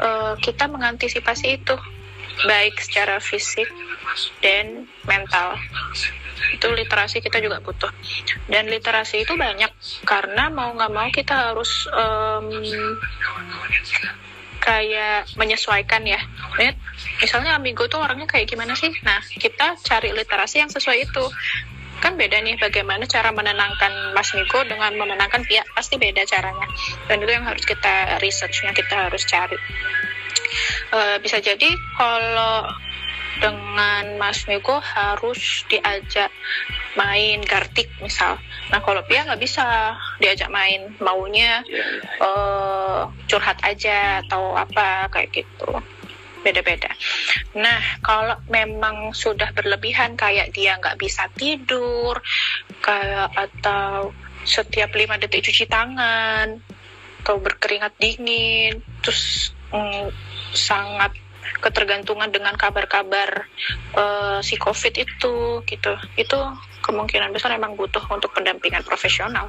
[0.01, 1.77] uh, kita mengantisipasi itu.
[2.49, 3.69] Baik secara fisik
[4.41, 5.61] dan mental
[6.51, 7.91] itu literasi kita juga butuh.
[8.51, 9.71] Dan literasi itu banyak.
[10.03, 12.51] Karena mau nggak mau kita harus um,
[14.63, 16.23] kayak menyesuaikan ya.
[17.19, 18.91] Misalnya amigo tuh orangnya kayak gimana sih?
[19.03, 21.25] Nah kita cari literasi yang sesuai itu.
[22.03, 25.67] Kan beda nih bagaimana cara menenangkan Mas Miko dengan menenangkan pihak.
[25.75, 26.67] Pasti beda caranya.
[27.07, 29.59] Dan itu yang harus kita researchnya kita harus cari.
[30.93, 32.69] Uh, bisa jadi kalau
[33.41, 36.29] dengan Mas Miko harus diajak
[36.99, 38.37] main gartik misal.
[38.69, 42.21] Nah kalau Pia nggak bisa diajak main, maunya yeah, yeah.
[42.21, 45.71] Uh, curhat aja atau apa kayak gitu.
[46.43, 46.91] Beda-beda.
[47.55, 52.19] Nah kalau memang sudah berlebihan kayak dia nggak bisa tidur,
[52.83, 54.11] kayak atau
[54.43, 56.59] setiap lima detik cuci tangan,
[57.23, 60.11] atau berkeringat dingin, terus mm,
[60.51, 61.15] sangat
[61.63, 63.47] ketergantungan dengan kabar-kabar
[63.95, 65.93] uh, si COVID itu gitu.
[66.19, 66.39] Itu
[66.83, 69.49] kemungkinan besar memang butuh untuk pendampingan profesional.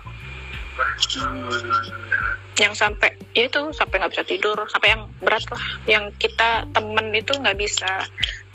[2.57, 5.63] Yang sampai ya itu sampai nggak bisa tidur sampai yang berat lah.
[5.89, 8.05] Yang kita temen itu nggak bisa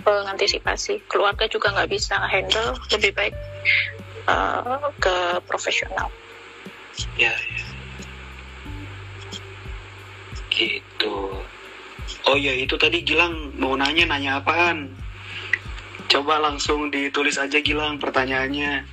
[0.07, 3.35] mengantisipasi keluarga juga nggak bisa handle lebih baik
[4.31, 6.11] uh, ke profesional.
[7.19, 7.67] Ya, ya.
[10.51, 11.15] Gitu
[12.29, 14.93] oh ya itu tadi Gilang mau nanya nanya apaan?
[16.09, 18.85] Coba langsung ditulis aja Gilang pertanyaannya.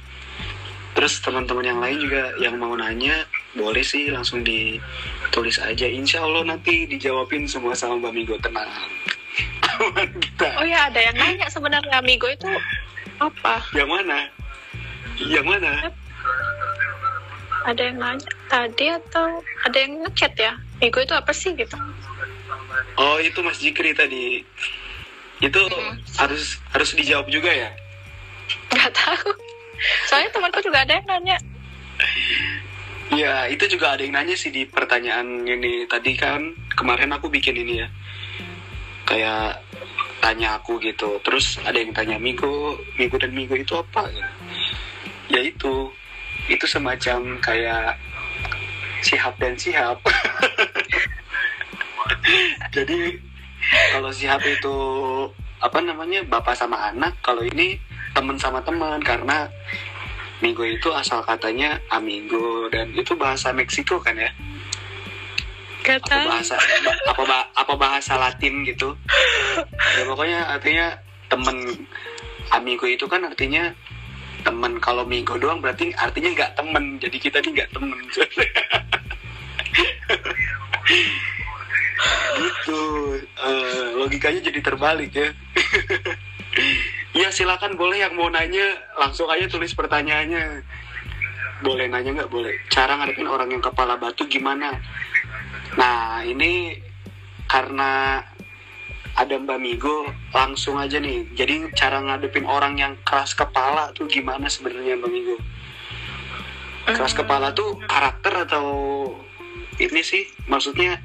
[0.96, 5.88] Terus teman-teman yang lain juga yang mau nanya boleh sih langsung ditulis aja.
[5.88, 8.72] Insya Allah nanti dijawabin semua sama Mbak Migo tenang.
[10.24, 10.48] Kita.
[10.60, 12.48] Oh ya ada yang nanya sebenarnya Migo itu
[13.20, 13.60] apa?
[13.76, 14.20] Yang mana?
[15.20, 15.72] Yang mana?
[17.68, 20.56] Ada yang nanya tadi atau ada yang ngechat ya?
[20.80, 21.76] Migo itu apa sih gitu
[22.98, 24.44] oh itu Mas Jikri tadi
[25.44, 25.96] itu hmm.
[26.20, 27.70] harus harus dijawab juga ya
[28.72, 29.30] nggak tahu
[30.08, 31.38] soalnya temanku juga ada yang nanya
[33.14, 35.86] Ya, itu juga ada yang nanya sih di pertanyaan ini.
[35.86, 36.42] Tadi kan
[36.74, 37.88] kemarin aku bikin ini ya.
[39.06, 39.62] Kayak
[40.20, 41.22] tanya aku gitu.
[41.22, 44.10] Terus ada yang tanya Migo, Migo dan Migo itu apa?
[45.30, 45.94] Ya itu.
[46.50, 48.02] Itu semacam kayak
[49.06, 50.02] sihab dan sihab.
[52.76, 53.18] Jadi
[53.94, 54.76] kalau sihab itu
[55.62, 57.80] apa namanya bapak sama anak, kalau ini
[58.14, 59.50] teman sama teman karena
[60.46, 64.30] Amigo itu asal katanya amigo dan itu bahasa Meksiko kan ya?
[65.82, 66.22] Kata.
[66.22, 66.56] Apa bahasa
[67.10, 67.24] apa
[67.56, 68.94] apa bahasa Latin gitu?
[69.98, 71.02] Ya pokoknya artinya
[71.34, 71.88] temen
[72.54, 73.74] amigo itu kan artinya
[74.46, 77.98] temen kalau migo doang berarti artinya nggak temen jadi kita nih nggak temen
[82.36, 82.82] gitu
[83.40, 85.30] uh, logikanya jadi terbalik ya
[87.16, 90.68] Iya silakan boleh yang mau nanya langsung aja tulis pertanyaannya.
[91.64, 92.52] Boleh nanya nggak boleh.
[92.68, 94.76] Cara ngadepin orang yang kepala batu gimana?
[95.80, 96.76] Nah ini
[97.48, 98.20] karena
[99.16, 101.32] ada Mbak Migo langsung aja nih.
[101.40, 105.38] Jadi cara ngadepin orang yang keras kepala tuh gimana sebenarnya Mbak Migo?
[106.92, 108.68] Keras kepala tuh karakter atau
[109.80, 111.00] ini sih maksudnya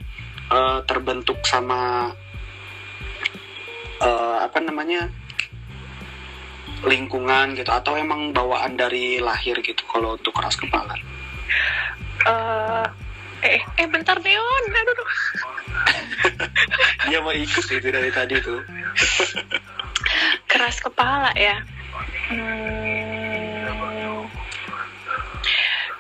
[0.51, 2.11] uh, terbentuk sama
[4.03, 5.09] uh, apa namanya
[6.85, 10.97] lingkungan gitu atau emang bawaan dari lahir gitu kalau untuk keras kepala?
[12.25, 12.85] Uh,
[13.41, 15.11] eh eh bentar Neon, aduh.
[17.09, 18.61] Dia mau ikut itu dari tadi tuh.
[20.51, 21.57] keras kepala ya.
[22.31, 23.00] Hmm,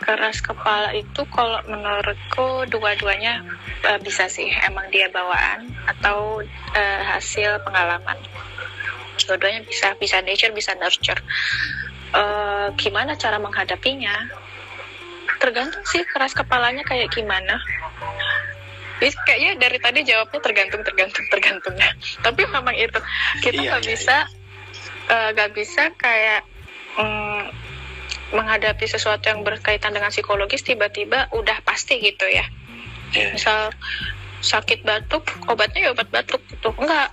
[0.01, 3.45] keras kepala itu kalau menurutku dua-duanya
[3.85, 4.49] uh, bisa sih.
[4.65, 6.41] Emang dia bawaan atau
[6.75, 8.17] uh, hasil pengalaman.
[9.29, 11.21] Dua-duanya bisa bisa nature bisa nurture.
[12.11, 14.27] Uh, gimana cara menghadapinya?
[15.39, 17.61] Tergantung sih keras kepalanya kayak gimana.
[19.01, 21.75] Jadi kayaknya dari tadi jawabnya tergantung tergantung tergantung.
[21.77, 21.93] Ya
[22.27, 23.01] tapi memang itu.
[23.45, 24.17] Kita iya, nggak iya, bisa
[25.09, 25.29] iya.
[25.37, 26.43] nggak uh, bisa kayak
[27.01, 27.49] um,
[28.31, 32.47] menghadapi sesuatu yang berkaitan dengan psikologis tiba-tiba udah pasti gitu ya
[33.15, 33.35] yeah.
[33.35, 33.75] misal
[34.41, 37.13] sakit batuk obatnya ya obat batuk gitu enggak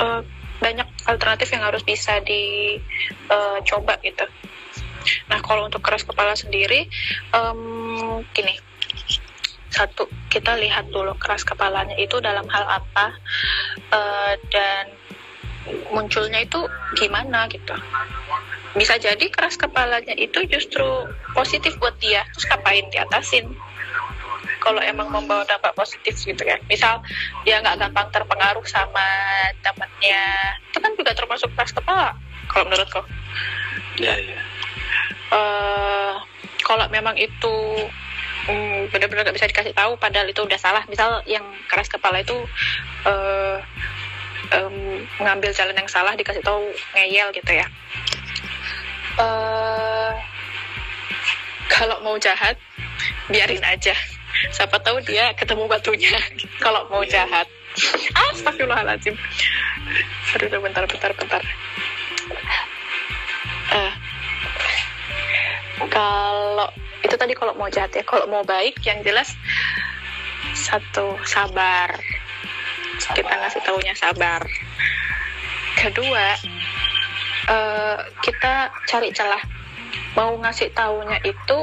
[0.00, 0.22] uh,
[0.60, 4.26] banyak alternatif yang harus bisa dicoba uh, gitu.
[5.30, 6.88] Nah kalau untuk keras kepala sendiri,
[7.36, 8.56] um, gini,
[9.70, 13.06] satu kita lihat dulu keras kepalanya itu dalam hal apa
[13.92, 14.90] uh, dan
[15.92, 16.64] munculnya itu
[16.96, 17.76] gimana gitu.
[18.76, 20.84] Bisa jadi keras kepalanya itu justru
[21.32, 23.48] positif buat dia, terus ngapain diatasin?
[24.66, 26.58] kalau emang membawa dampak positif gitu ya.
[26.66, 26.98] Misal
[27.46, 29.06] dia nggak gampang terpengaruh sama
[29.62, 30.22] temannya
[30.74, 32.18] itu kan juga termasuk keras kepala
[32.50, 33.02] kalau menurutku
[34.02, 34.40] ya ya
[35.30, 36.18] uh,
[36.66, 37.54] kalau memang itu
[38.50, 40.82] um, benar-benar nggak bisa dikasih tahu padahal itu udah salah.
[40.90, 42.34] Misal yang keras kepala itu
[43.06, 43.62] uh,
[44.50, 47.66] um, mengambil jalan yang salah dikasih tahu ngeyel gitu ya
[49.20, 50.12] uh,
[51.72, 52.56] kalau mau jahat
[53.28, 53.92] biarin aja.
[54.52, 56.12] Siapa tahu dia ketemu batunya.
[56.64, 57.48] Kalau mau jahat.
[58.32, 59.16] Astagfirullahaladzim.
[60.36, 61.42] Aduh bentar bentar bentar.
[63.66, 63.92] Uh,
[65.92, 66.68] kalau
[67.04, 68.04] itu tadi kalau mau jahat ya.
[68.04, 69.36] Kalau mau baik yang jelas
[70.56, 71.92] satu sabar,
[72.96, 73.14] sabar.
[73.16, 74.40] kita ngasih taunya sabar.
[75.76, 76.32] Kedua
[77.48, 79.42] uh, kita cari celah.
[80.18, 81.58] Mau ngasih taunya itu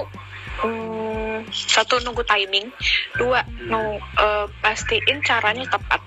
[0.61, 2.69] um, satu nunggu timing
[3.17, 6.01] dua nung, uh, pastiin caranya tepat.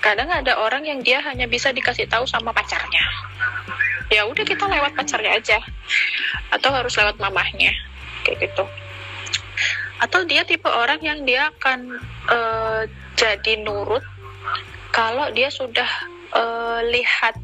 [0.00, 3.04] Kadang ada orang yang dia hanya bisa dikasih tahu sama pacarnya.
[4.10, 5.58] Ya udah kita lewat pacarnya aja.
[6.50, 7.70] Atau harus lewat mamahnya
[8.24, 8.64] kayak gitu.
[10.00, 12.00] Atau dia tipe orang yang dia akan
[12.32, 12.82] uh,
[13.20, 14.00] jadi nurut
[14.90, 15.86] kalau dia sudah
[16.32, 17.36] uh, lihat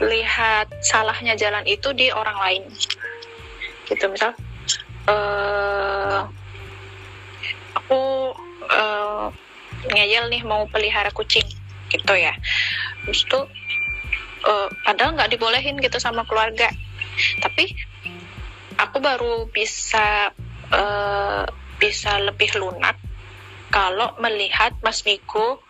[0.00, 2.62] lihat salahnya jalan itu di orang lain.
[3.86, 4.32] Gitu misal
[5.10, 6.26] uh,
[7.76, 8.02] aku
[8.70, 9.28] uh,
[9.92, 11.46] ngeyel nih mau pelihara kucing
[11.90, 12.32] gitu ya.
[13.06, 13.44] Terus tuh
[14.46, 16.70] uh, padahal nggak dibolehin gitu sama keluarga.
[17.42, 17.70] Tapi
[18.80, 20.32] aku baru bisa
[20.72, 21.44] uh,
[21.80, 22.96] bisa lebih lunak
[23.72, 25.62] kalau melihat Mas Miko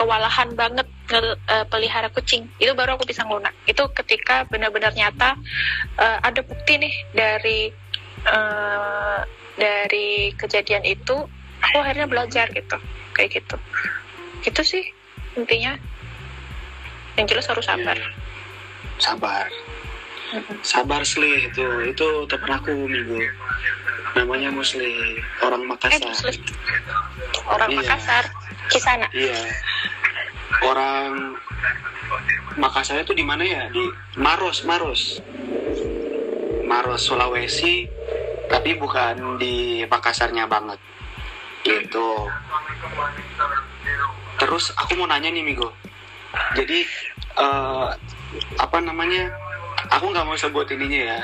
[0.00, 2.48] kewalahan banget nge, uh, pelihara kucing.
[2.56, 5.36] Itu baru aku bisa ngelunak itu ketika benar-benar nyata
[6.00, 7.68] uh, ada bukti nih dari
[8.24, 9.20] uh,
[9.60, 11.28] dari kejadian itu
[11.60, 12.80] aku akhirnya belajar gitu.
[13.12, 13.56] Kayak gitu.
[14.40, 14.84] Gitu sih
[15.36, 15.76] intinya.
[17.20, 17.96] Yang jelas harus sabar.
[18.00, 18.12] Yeah.
[19.00, 19.48] sabar
[20.62, 23.20] sabar sih itu itu teman aku minggu.
[24.16, 25.20] Namanya Musli.
[25.44, 26.34] Orang Makassar eh, Musli.
[27.52, 27.78] orang iya.
[27.84, 28.24] Makassar.
[28.70, 29.10] Kisana.
[29.12, 29.36] Iya
[30.64, 31.36] orang
[32.58, 33.70] Makassar itu di mana ya?
[33.70, 33.84] Di
[34.18, 35.22] Maros Maros.
[36.66, 37.86] Maros Sulawesi
[38.50, 40.78] tapi bukan di Makassarnya banget.
[41.62, 42.08] Gitu.
[44.42, 45.70] Terus aku mau nanya nih Migo.
[46.58, 46.82] Jadi
[47.38, 47.94] uh,
[48.58, 49.30] apa namanya?
[49.94, 51.20] Aku nggak mau sebut ininya ya.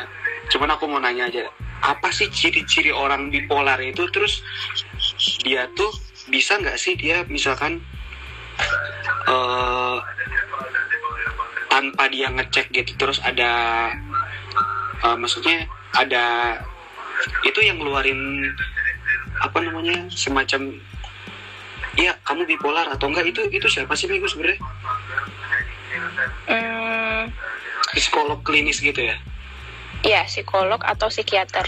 [0.55, 1.51] Cuman aku mau nanya aja.
[1.83, 4.07] Apa sih ciri-ciri orang bipolar itu?
[4.15, 4.47] Terus
[5.43, 5.91] dia tuh
[6.31, 7.83] bisa nggak sih dia misalkan
[9.29, 9.97] uh,
[11.69, 13.93] tanpa dia ngecek gitu terus ada
[15.05, 16.57] uh, maksudnya ada
[17.45, 18.53] itu yang ngeluarin
[19.41, 20.81] apa namanya semacam
[21.97, 24.61] ya kamu bipolar atau enggak itu itu siapa sih minggu sebenarnya
[26.49, 27.23] hmm.
[27.97, 29.17] psikolog klinis gitu ya
[30.07, 31.67] Iya, psikolog atau psikiater.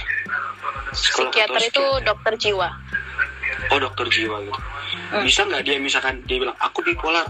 [0.93, 2.71] Psikolog psikiater itu dokter jiwa.
[3.69, 4.61] Oh, dokter jiwa gitu.
[5.13, 5.25] Hmm.
[5.27, 7.27] Bisa nggak dia misalkan dia bilang aku bipolar,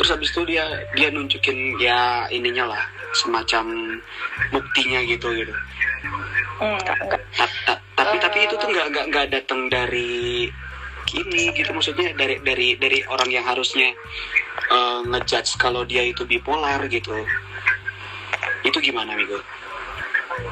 [0.00, 0.64] terus habis itu dia
[0.96, 2.82] dia nunjukin ya ininya lah
[3.14, 3.96] semacam
[4.50, 5.54] buktinya gitu gitu.
[6.58, 6.94] Ta
[7.68, 10.48] -ta tapi uh, tapi itu tuh nggak nggak nggak datang dari
[11.14, 13.94] ini gitu maksudnya dari dari dari orang yang harusnya
[14.68, 17.14] uh, ngejudge kalau dia itu bipolar gitu
[18.66, 19.38] itu gimana Migo?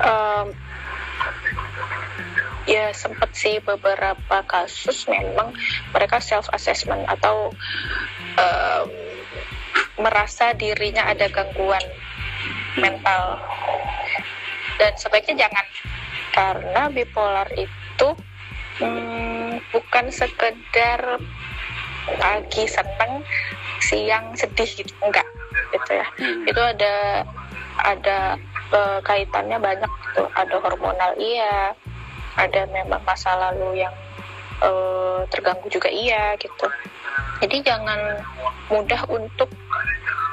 [0.00, 0.54] Um,
[2.64, 5.52] ya sempat sih beberapa kasus memang
[5.92, 7.52] mereka self assessment atau
[8.40, 8.88] um,
[10.00, 11.82] merasa dirinya ada gangguan
[12.80, 13.38] mental.
[14.74, 15.66] Dan sebaiknya jangan
[16.34, 18.08] karena bipolar itu
[18.82, 21.22] hmm, bukan sekedar
[22.18, 23.22] pagi seneng
[23.80, 25.24] siang sedih gitu enggak
[25.72, 26.06] gitu ya.
[26.18, 26.42] Hmm.
[26.48, 26.94] itu ada
[27.80, 28.18] ada
[28.74, 31.72] uh, kaitannya banyak gitu ada hormonal iya
[32.34, 33.94] ada memang masa lalu yang
[34.62, 36.66] uh, terganggu juga iya gitu.
[37.42, 37.98] Jadi jangan
[38.70, 39.50] mudah untuk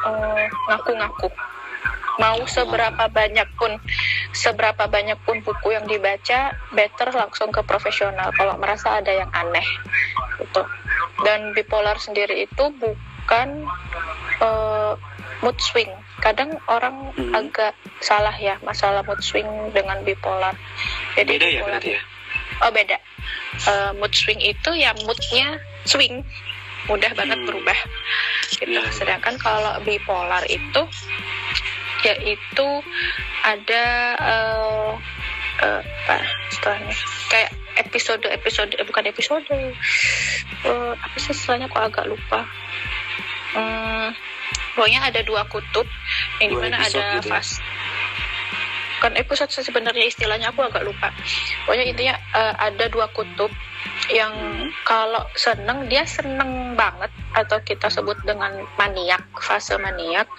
[0.05, 1.27] eh, ngaku-ngaku.
[1.27, 1.35] Uh,
[2.19, 3.81] mau seberapa banyak pun
[4.35, 9.65] seberapa banyak pun buku yang dibaca better langsung ke profesional kalau merasa ada yang aneh
[10.37, 10.61] gitu.
[11.25, 13.65] Dan bipolar sendiri itu bukan
[14.41, 14.93] uh,
[15.41, 15.89] mood swing
[16.21, 17.33] kadang orang hmm.
[17.33, 20.53] agak salah ya masalah mood swing dengan bipolar.
[21.17, 22.01] Jadi beda ya bipolar, ya berarti ya?
[22.61, 22.97] Oh beda.
[23.67, 25.57] Uh, mood swing itu ya moodnya
[25.89, 26.21] swing.
[26.89, 27.47] Mudah banget hmm.
[27.49, 27.77] berubah
[28.61, 28.77] gitu.
[28.77, 28.93] Yeah.
[28.93, 30.81] sedangkan kalau bipolar itu
[32.01, 32.67] yaitu
[33.45, 33.85] ada
[34.17, 34.91] uh,
[35.61, 36.17] uh, apa
[36.49, 36.95] setelahnya
[37.29, 39.45] kayak episode episode eh, bukan episode.
[40.65, 42.45] Uh, apa sih setelahnya kok agak lupa.
[43.51, 44.13] Um,
[44.77, 45.87] pokoknya ada dua kutub
[46.39, 47.31] yang dua di mana ada gitu ya?
[47.39, 47.61] fast
[49.01, 51.09] bukan episode sebenarnya istilahnya aku agak lupa.
[51.65, 53.49] Pokoknya intinya uh, ada dua kutub
[54.13, 54.69] yang hmm.
[54.85, 60.29] kalau seneng dia seneng banget atau kita sebut dengan maniak fase maniak.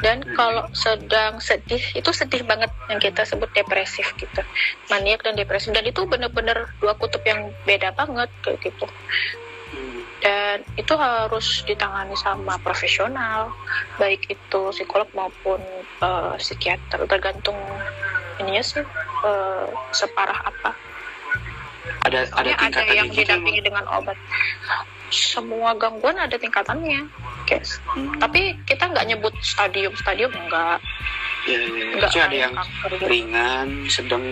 [0.00, 0.32] Dan hmm.
[0.32, 4.40] kalau sedang sedih itu sedih banget yang kita sebut depresif gitu.
[4.88, 5.76] Maniak dan depresif.
[5.76, 8.88] Dan itu bener-bener dua kutub yang beda banget kayak gitu
[10.24, 13.52] dan itu harus ditangani sama profesional
[14.00, 15.60] baik itu psikolog maupun
[16.00, 17.04] uh, psikiater.
[17.04, 17.56] Tergantung
[18.40, 18.84] ini ya sih
[19.24, 20.72] uh, separah apa.
[22.08, 24.16] Ada ada ada yang gitu didampingi dengan obat.
[25.12, 27.06] Semua gangguan ada tingkatannya
[27.46, 27.78] guys.
[27.94, 28.18] Hmm.
[28.18, 30.82] tapi kita nggak nyebut stadium stadium enggak
[31.46, 32.08] ya, ya, ya.
[32.26, 33.06] Ada yang gitu.
[33.06, 34.24] ringan sedang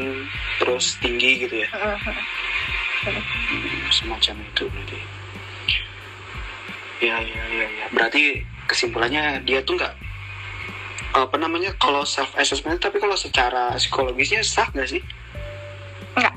[0.58, 1.68] terus tinggi gitu ya?
[3.06, 4.98] Hmm, semacam itu berarti
[7.02, 7.86] ya ya ya ya.
[7.90, 9.94] Berarti kesimpulannya dia tuh nggak
[11.14, 15.02] apa namanya kalau self assessment tapi kalau secara psikologisnya sah nggak sih?
[16.18, 16.34] Nggak.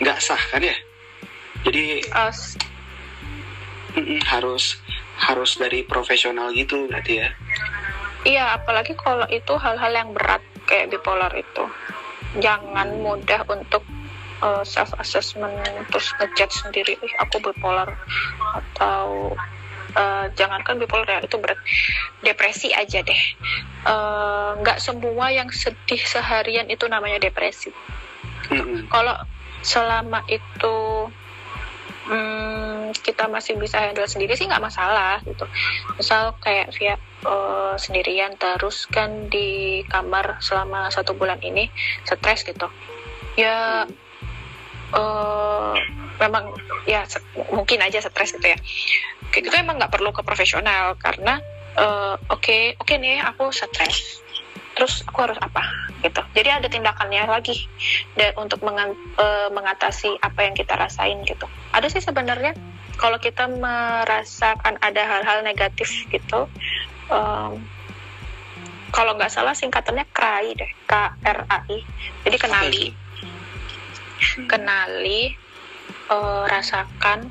[0.00, 0.76] Nggak sah kan ya?
[1.68, 2.32] Jadi uh,
[4.28, 4.78] harus
[5.18, 7.28] harus dari profesional gitu berarti ya?
[8.24, 11.64] Iya apalagi kalau itu hal-hal yang berat kayak bipolar itu.
[12.38, 13.82] Jangan mudah untuk
[14.42, 15.54] uh, self assessment
[15.90, 17.88] terus ngejudge sendiri ih aku bipolar
[18.54, 19.32] atau
[19.96, 21.58] uh, jangankan bipolar ya itu berat
[22.22, 23.22] depresi aja deh.
[24.62, 27.70] Nggak uh, semua yang sedih seharian itu namanya depresi.
[28.48, 28.88] Mm-hmm.
[28.88, 29.12] kalau
[29.60, 30.76] selama itu
[32.08, 35.44] hmm, kita masih bisa handle sendiri sih nggak masalah gitu.
[36.00, 36.96] Misal kayak via
[37.28, 41.68] uh, sendirian terus kan di kamar selama satu bulan ini
[42.08, 42.72] stres gitu.
[43.36, 43.84] Ya
[44.94, 45.74] uh,
[46.22, 46.54] memang
[46.88, 47.04] ya
[47.52, 48.58] mungkin aja stres gitu ya.
[49.34, 51.42] Kayak gitu emang nggak perlu ke profesional karena
[51.76, 54.24] uh, oke okay, oke okay nih aku stres.
[54.78, 55.66] Terus aku harus apa?
[55.98, 56.22] Gitu.
[56.38, 57.66] Jadi ada tindakannya lagi
[58.14, 61.50] dan untuk uh, mengatasi apa yang kita rasain gitu.
[61.74, 62.54] Ada sih sebenarnya
[62.94, 66.50] kalau kita merasakan ada hal-hal negatif gitu
[67.10, 67.58] um,
[68.90, 70.92] kalau nggak salah singkatannya KRAI deh K
[71.26, 71.78] R A I.
[72.22, 72.84] Jadi kenali
[74.50, 75.34] kenali
[76.10, 77.30] uh, rasakan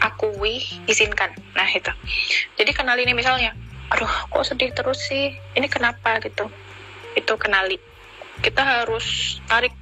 [0.00, 1.32] akui izinkan.
[1.56, 1.92] Nah itu.
[2.60, 3.56] Jadi kenali ini misalnya
[3.86, 5.34] aduh kok sedih terus sih?
[5.56, 6.20] Ini kenapa?
[6.20, 6.46] Gitu.
[7.16, 7.80] Itu kenali.
[8.42, 9.72] Kita harus tarik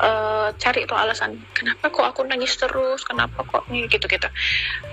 [0.00, 3.02] uh, cari tuh alasan kenapa kok aku nangis terus?
[3.02, 3.90] Kenapa kok ini?
[3.90, 4.28] Gitu gitu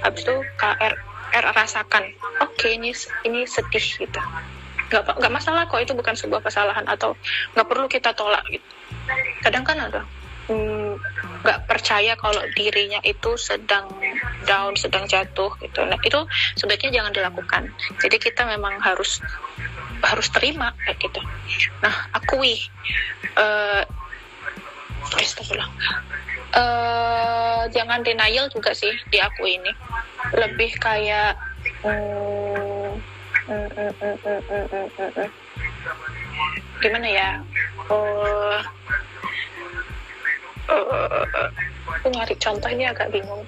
[0.02, 0.94] habis itu KR
[1.30, 2.10] R rasakan
[2.42, 2.92] oke okay, ini
[3.24, 4.22] ini sedih gitu.
[4.90, 7.14] Nggak nggak masalah kok itu bukan sebuah kesalahan atau
[7.54, 8.79] nggak perlu kita tolak gitu
[9.44, 10.02] kadang kan ada
[10.50, 10.94] mm,
[11.46, 13.88] nggak hmm, percaya kalau dirinya itu sedang
[14.44, 15.82] down sedang jatuh gitu.
[15.86, 16.20] Nah itu
[16.58, 17.64] sebaiknya jangan dilakukan.
[18.02, 19.22] Jadi kita memang harus
[20.04, 21.22] harus terima kayak gitu.
[21.84, 22.60] Nah akui
[23.38, 23.84] uh,
[26.56, 29.72] uh, jangan denial juga sih diakui ini.
[30.36, 31.38] Lebih kayak
[31.86, 32.60] hmm.
[36.80, 37.30] Gimana ya
[37.92, 38.60] uh,
[40.72, 41.48] uh,
[42.00, 43.44] aku nyari contoh ini agak bingung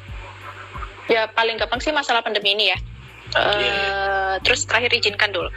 [1.08, 2.78] ya paling gampang sih masalah pandemi ini ya
[3.36, 3.56] uh, yeah.
[3.60, 4.00] Iya.
[4.44, 5.48] terus terakhir izinkan dulu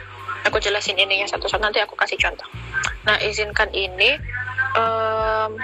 [0.45, 2.47] aku jelasin ininya satu-satu nanti aku kasih contoh
[3.03, 4.15] nah izinkan ini
[4.77, 5.57] um,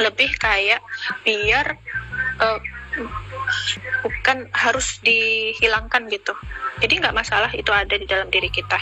[0.00, 0.82] lebih kayak
[1.22, 1.78] biar
[2.40, 2.58] uh,
[4.02, 6.34] bukan harus dihilangkan gitu.
[6.82, 8.78] Jadi nggak masalah itu ada di dalam diri kita.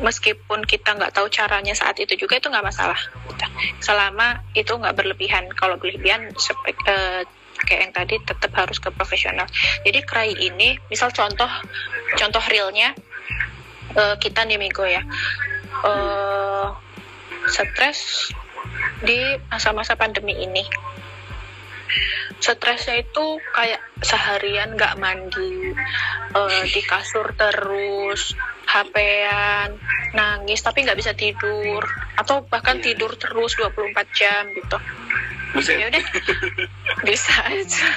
[0.00, 2.98] Meskipun kita nggak tahu caranya saat itu juga itu nggak masalah.
[3.82, 5.44] Selama itu nggak berlebihan.
[5.54, 7.22] Kalau berlebihan sepek, uh,
[7.66, 9.44] kayak yang tadi tetap harus ke profesional.
[9.84, 11.48] Jadi cry ini misal contoh
[12.16, 12.96] contoh realnya
[13.96, 15.04] uh, kita nih Migo ya.
[15.84, 16.72] Uh,
[17.46, 18.32] stres
[19.04, 20.64] di masa-masa pandemi ini
[22.40, 25.72] stresnya itu kayak seharian nggak mandi
[26.36, 29.78] uh, di kasur terus HP-an
[30.12, 31.82] nangis tapi nggak bisa tidur.
[32.18, 32.92] Atau bahkan iya.
[32.92, 34.78] tidur terus 24 jam gitu.
[35.56, 36.04] Ya udah.
[37.08, 37.88] Bisa aja.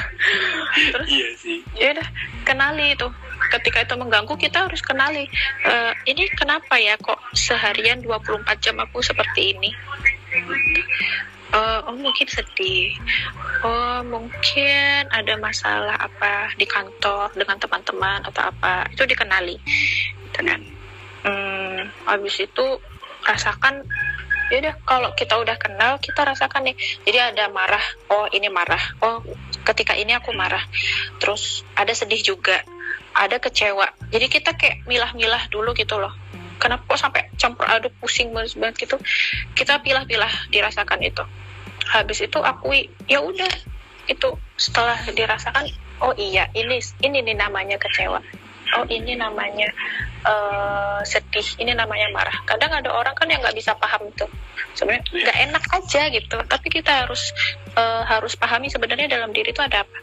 [0.75, 1.59] Terus iya sih.
[1.75, 2.07] ya udah
[2.47, 3.07] kenali itu.
[3.49, 5.25] Ketika itu mengganggu kita harus kenali
[5.65, 9.73] uh, ini kenapa ya kok seharian 24 jam aku seperti ini
[11.53, 12.93] uh, oh mungkin sedih.
[13.65, 19.57] Oh mungkin ada masalah apa di kantor dengan teman-teman atau apa itu dikenali
[20.29, 20.61] gitu kan.
[21.25, 21.77] Hmm,
[22.07, 22.65] habis itu
[23.27, 23.83] rasakan
[24.49, 26.75] ya udah kalau kita udah kenal kita rasakan nih.
[27.05, 27.83] Jadi ada marah
[28.13, 28.81] oh ini marah.
[29.03, 29.21] Oh
[29.65, 30.63] ketika ini aku marah.
[31.19, 32.61] Terus ada sedih juga
[33.13, 33.89] ada kecewa.
[34.13, 36.28] Jadi kita kayak milah-milah dulu gitu loh
[36.59, 38.99] kenapa kok sampai campur aduk pusing banget gitu?
[39.55, 41.23] Kita pilah-pilah dirasakan itu.
[41.89, 43.49] Habis itu akui ya udah
[44.05, 44.29] itu
[44.59, 45.69] setelah dirasakan
[46.03, 48.19] oh iya ini ini nih namanya kecewa.
[48.77, 49.65] Oh ini namanya
[50.29, 52.37] uh, sedih ini namanya marah.
[52.45, 54.29] Kadang ada orang kan yang nggak bisa paham tuh
[54.77, 57.33] sebenarnya nggak enak aja gitu tapi kita harus
[57.73, 59.97] uh, harus pahami sebenarnya dalam diri itu ada apa.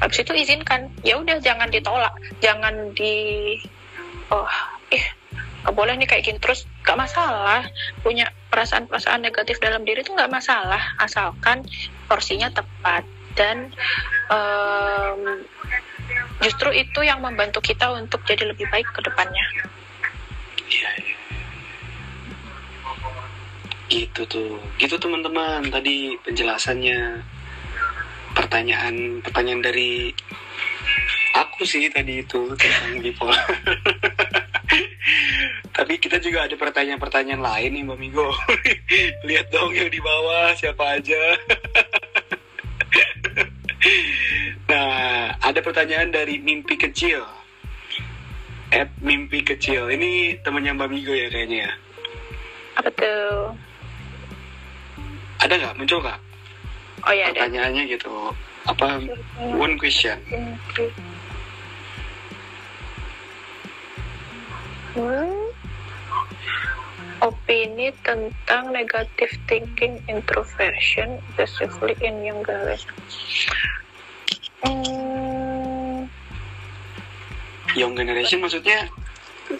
[0.00, 3.60] Habis itu izinkan ya udah jangan ditolak jangan di
[4.32, 4.48] oh
[4.88, 5.19] eh
[5.66, 6.38] gak boleh nih kayak gini.
[6.40, 7.66] Terus gak masalah.
[8.00, 10.80] Punya perasaan-perasaan negatif dalam diri itu gak masalah.
[11.00, 11.64] Asalkan
[12.06, 13.04] porsinya tepat.
[13.38, 13.70] Dan
[14.28, 15.46] um,
[16.42, 19.46] justru itu yang membantu kita untuk jadi lebih baik ke depannya.
[20.70, 21.16] Iya, iya.
[23.90, 24.58] gitu tuh.
[24.78, 25.66] Gitu teman-teman.
[25.70, 27.22] Tadi penjelasannya.
[28.30, 30.14] Pertanyaan pertanyaan dari
[31.34, 33.36] aku sih tadi itu tentang bipolar
[35.70, 38.28] Tapi kita juga ada pertanyaan-pertanyaan lain nih Mbak Migo.
[39.28, 41.22] Lihat dong yang di bawah siapa aja.
[44.70, 47.24] nah, ada pertanyaan dari mimpi kecil.
[48.70, 49.88] At mimpi kecil.
[49.90, 51.72] Ini temannya Mbak Migo ya kayaknya ya.
[52.78, 53.54] Apa tuh?
[55.40, 55.74] Ada nggak?
[55.80, 56.20] Muncul nggak?
[57.06, 57.92] oh ya pertanyaannya ada.
[57.96, 58.12] gitu
[58.68, 59.00] apa
[59.56, 60.16] one question
[64.96, 65.50] hmm?
[67.20, 72.88] opini tentang negative thinking introversion especially in young girls
[74.64, 76.08] hmm.
[77.76, 78.88] young generation maksudnya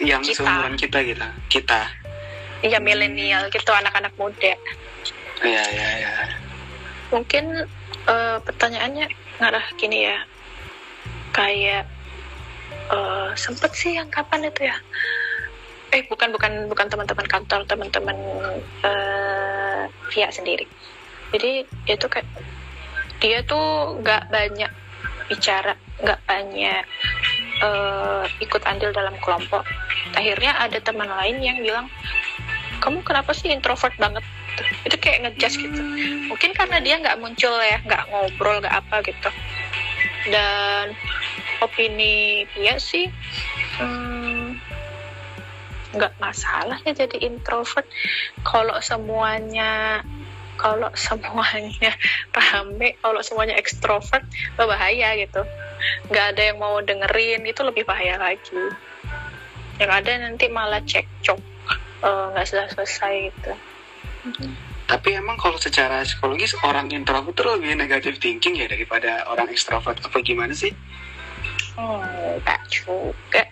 [0.01, 0.41] yang kita.
[0.41, 1.81] seumuran kita gitu kita
[2.65, 4.57] iya milenial gitu anak-anak muda
[5.45, 6.15] iya iya iya
[7.13, 7.67] mungkin
[8.09, 9.11] uh, pertanyaannya
[9.43, 10.17] ngarah gini ya
[11.37, 11.85] kayak
[12.91, 14.77] uh, sempet sih yang kapan itu ya?
[15.91, 18.19] Eh bukan bukan bukan teman-teman kantor teman-teman
[18.87, 20.67] uh, sendiri.
[21.31, 22.27] Jadi itu kayak
[23.23, 24.71] dia tuh nggak banyak
[25.31, 26.85] bicara nggak banyak
[27.63, 29.63] uh, ikut andil dalam kelompok.
[30.17, 31.87] Akhirnya ada teman lain yang bilang
[32.81, 34.25] kamu kenapa sih introvert banget?
[34.83, 35.83] Itu kayak ngejudge gitu.
[36.33, 39.31] Mungkin karena dia nggak muncul ya nggak ngobrol nggak apa gitu.
[40.33, 40.97] Dan
[41.61, 43.09] opini dia sih
[43.79, 44.21] hmm,
[45.95, 47.87] nggak masalah ya jadi introvert.
[48.47, 50.03] Kalau semuanya
[50.61, 51.97] kalau semuanya
[52.37, 54.23] rame kalau semuanya ekstrovert
[54.55, 55.43] bahaya gitu.
[56.13, 58.63] Nggak ada yang mau dengerin itu lebih bahaya lagi.
[59.81, 61.41] Yang ada nanti malah cekcok
[62.05, 63.53] eh, nggak uh, selesai selesai gitu.
[64.91, 70.03] Tapi emang kalau secara psikologis orang introvert itu lebih negatif thinking ya daripada orang ekstrovert.
[70.03, 70.75] Apa gimana sih?
[71.79, 73.43] Hmm, enggak juga.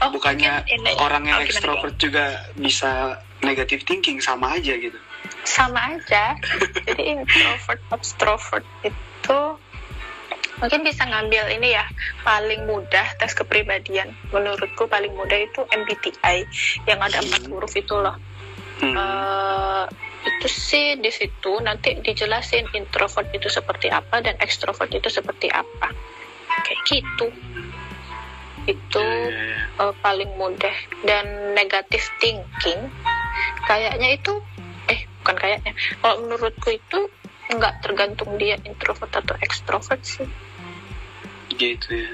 [0.00, 4.96] Oh, bukannya ini, orang yang oh, ekstrovert juga bisa negatif thinking sama aja gitu.
[5.44, 6.40] Sama aja.
[6.88, 9.40] Jadi introvert extrovert itu
[10.60, 11.84] mungkin bisa ngambil ini ya
[12.24, 14.16] paling mudah tes kepribadian.
[14.32, 16.48] Menurutku paling mudah itu MBTI
[16.88, 17.52] yang ada empat hmm.
[17.52, 18.16] huruf itu loh.
[18.80, 18.96] Hmm.
[18.96, 19.84] uh,
[20.24, 21.60] itu sih di situ.
[21.60, 25.92] Nanti dijelasin introvert itu seperti apa dan extrovert itu seperti apa
[26.64, 27.26] kayak gitu.
[28.68, 29.04] Itu
[29.80, 30.74] uh, paling mudah
[31.06, 32.90] dan negatif thinking.
[33.64, 34.32] Kayaknya itu
[34.90, 35.72] eh bukan kayaknya.
[36.02, 37.00] Kalau menurutku itu
[37.50, 40.28] nggak tergantung dia introvert atau extrovert sih.
[41.54, 42.12] Gitu ya.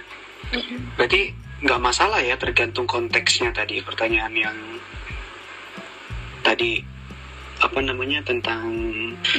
[0.97, 4.57] Berarti nggak masalah ya tergantung konteksnya tadi pertanyaan yang
[6.45, 6.85] tadi
[7.57, 8.69] apa namanya tentang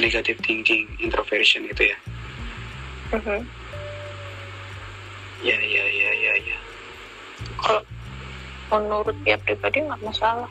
[0.02, 1.98] negative thinking introversion itu ya.
[3.14, 3.40] Uh-huh.
[5.42, 6.58] Ya ya ya ya ya
[7.58, 7.82] kalau
[8.68, 10.50] menurut dia pribadi nggak masalah.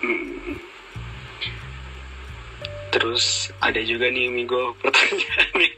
[0.00, 0.56] Hmm.
[2.90, 5.72] terus ada juga nih Migo pertanyaan nih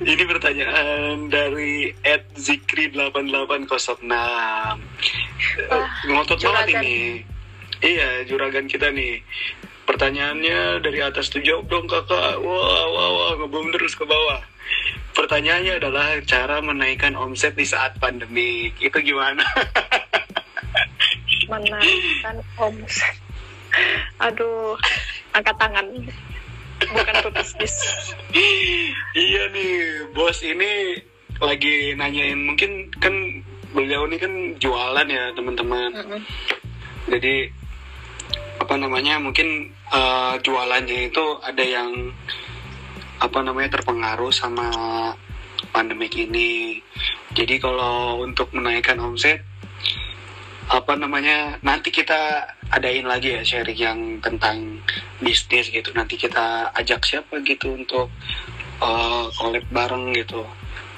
[0.14, 4.06] ini pertanyaan dari Ed Zikri 8806
[6.08, 7.26] ngotot banget ini.
[7.82, 9.18] Iya juragan kita nih.
[9.82, 12.38] Pertanyaannya dari atas tuh jawab dong kakak.
[12.38, 14.38] Wah wah wah ngebom terus ke bawah
[15.12, 18.72] pertanyaannya adalah cara menaikkan omset di saat pandemi.
[18.80, 19.44] Itu gimana?
[21.52, 23.16] Menaikkan omset.
[24.20, 24.76] Aduh
[25.32, 25.86] angkat tangan.
[26.82, 27.78] Bukan pebisnis
[29.14, 30.98] iya nih bos ini
[31.38, 32.38] lagi nanyain.
[32.42, 33.14] Mungkin kan
[33.72, 35.90] beliau ini kan jualan ya teman-teman.
[35.94, 36.20] Mm -hmm.
[37.06, 37.34] jadi
[38.62, 42.14] apa namanya mungkin uh, jualannya itu ada yang
[43.22, 44.66] apa namanya terpengaruh sama
[45.70, 46.82] pandemik ini.
[47.30, 49.46] Jadi kalau untuk menaikkan omset
[50.70, 54.82] apa namanya nanti kita adain lagi ya sharing yang tentang
[55.22, 55.94] bisnis gitu.
[55.94, 58.10] Nanti kita ajak siapa gitu untuk
[58.82, 59.30] uh,
[59.70, 60.42] bareng gitu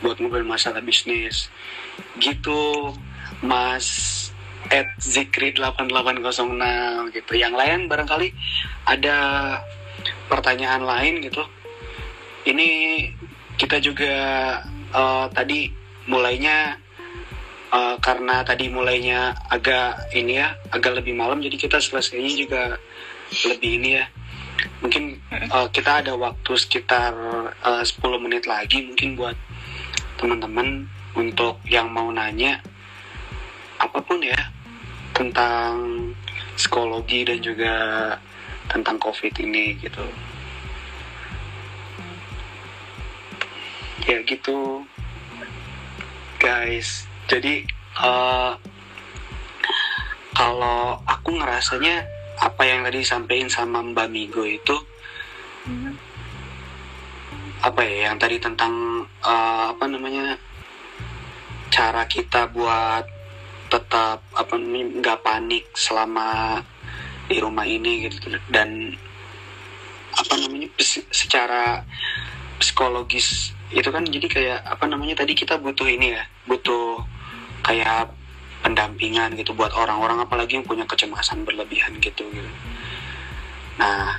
[0.01, 1.53] buat ngobrol masalah bisnis.
[2.17, 2.93] Gitu
[3.45, 4.33] Mas
[4.73, 7.33] at Zikri 8806 gitu.
[7.37, 8.33] Yang lain barangkali
[8.89, 9.17] ada
[10.33, 11.45] pertanyaan lain gitu
[12.45, 12.69] ini
[13.57, 14.15] kita juga
[14.93, 15.71] uh, tadi
[16.05, 16.77] mulainya
[17.73, 22.63] uh, karena tadi mulainya agak ini ya agak lebih malam jadi kita selesainya juga
[23.49, 24.07] lebih ini ya.
[24.81, 25.19] Mungkin
[25.51, 27.13] uh, kita ada waktu sekitar
[27.65, 29.37] uh, 10 menit lagi mungkin buat
[30.21, 32.63] teman-teman untuk yang mau nanya
[33.79, 34.39] apa pun ya
[35.15, 35.75] tentang
[36.55, 37.75] psikologi dan juga
[38.71, 40.03] tentang covid ini gitu
[44.05, 44.85] ya gitu
[46.37, 47.65] guys jadi
[47.97, 48.53] uh,
[50.37, 52.05] kalau aku ngerasanya
[52.43, 54.77] apa yang tadi disampaikan sama Mbak Migo itu
[55.71, 55.95] hmm.
[57.65, 60.37] apa ya yang tadi tentang uh, apa namanya
[61.73, 63.09] cara kita buat
[63.73, 66.61] tetap apa nggak panik selama
[67.25, 68.93] di rumah ini gitu dan
[70.15, 70.69] apa namanya
[71.11, 71.83] secara
[72.61, 77.03] psikologis itu kan jadi kayak apa namanya tadi kita butuh ini ya butuh
[77.67, 78.15] kayak
[78.63, 82.51] pendampingan gitu buat orang-orang apalagi yang punya kecemasan berlebihan gitu gitu
[83.77, 84.17] nah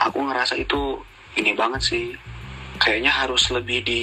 [0.00, 0.98] aku ngerasa itu
[1.36, 2.04] ini banget sih
[2.80, 4.02] kayaknya harus lebih di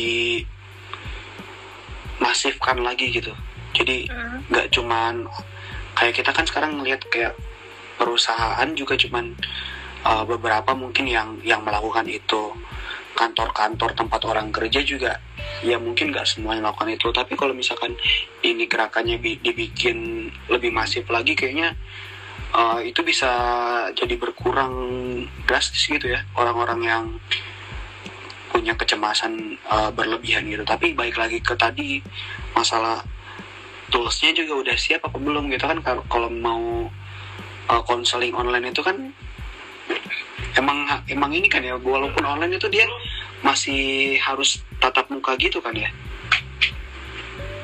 [2.21, 3.33] masifkan lagi gitu
[3.73, 4.53] jadi hmm.
[4.53, 4.75] nggak hmm.
[4.77, 5.13] cuman
[5.97, 7.33] kayak kita kan sekarang ngelihat kayak
[7.97, 9.35] perusahaan juga cuman
[10.05, 12.53] uh, beberapa mungkin yang yang melakukan itu
[13.15, 15.19] kantor-kantor tempat orang kerja juga
[15.61, 17.07] ya mungkin nggak semuanya melakukan itu.
[17.13, 17.93] Tapi kalau misalkan
[18.41, 21.75] ini gerakannya dibikin lebih masif lagi kayaknya
[22.55, 23.29] uh, itu bisa
[23.93, 24.73] jadi berkurang
[25.45, 27.05] drastis gitu ya orang-orang yang
[28.51, 30.63] punya kecemasan uh, berlebihan gitu.
[30.67, 32.03] Tapi baik lagi ke tadi
[32.51, 32.99] masalah
[33.91, 35.79] toolsnya juga udah siap apa belum gitu kan.
[35.83, 36.91] Kalau mau
[37.87, 39.15] konseling uh, online itu kan
[40.57, 42.85] emang emang ini kan ya walaupun online itu dia
[43.41, 45.89] masih harus tatap muka gitu kan ya?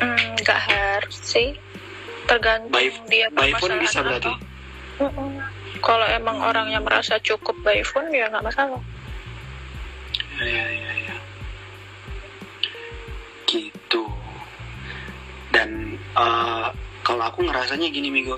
[0.01, 1.49] Hmm, nggak hmm, harus sih.
[2.27, 4.31] Tergantung by, dia by phone bisa berarti?
[4.97, 5.31] uh -uh.
[5.79, 6.49] kalau emang hmm.
[6.49, 8.81] orang yang merasa cukup by phone ya nggak masalah.
[10.37, 11.15] Ya ya ya
[13.47, 14.03] gitu.
[15.55, 16.69] Dan uh,
[17.01, 18.37] kalau aku ngerasanya gini Migo.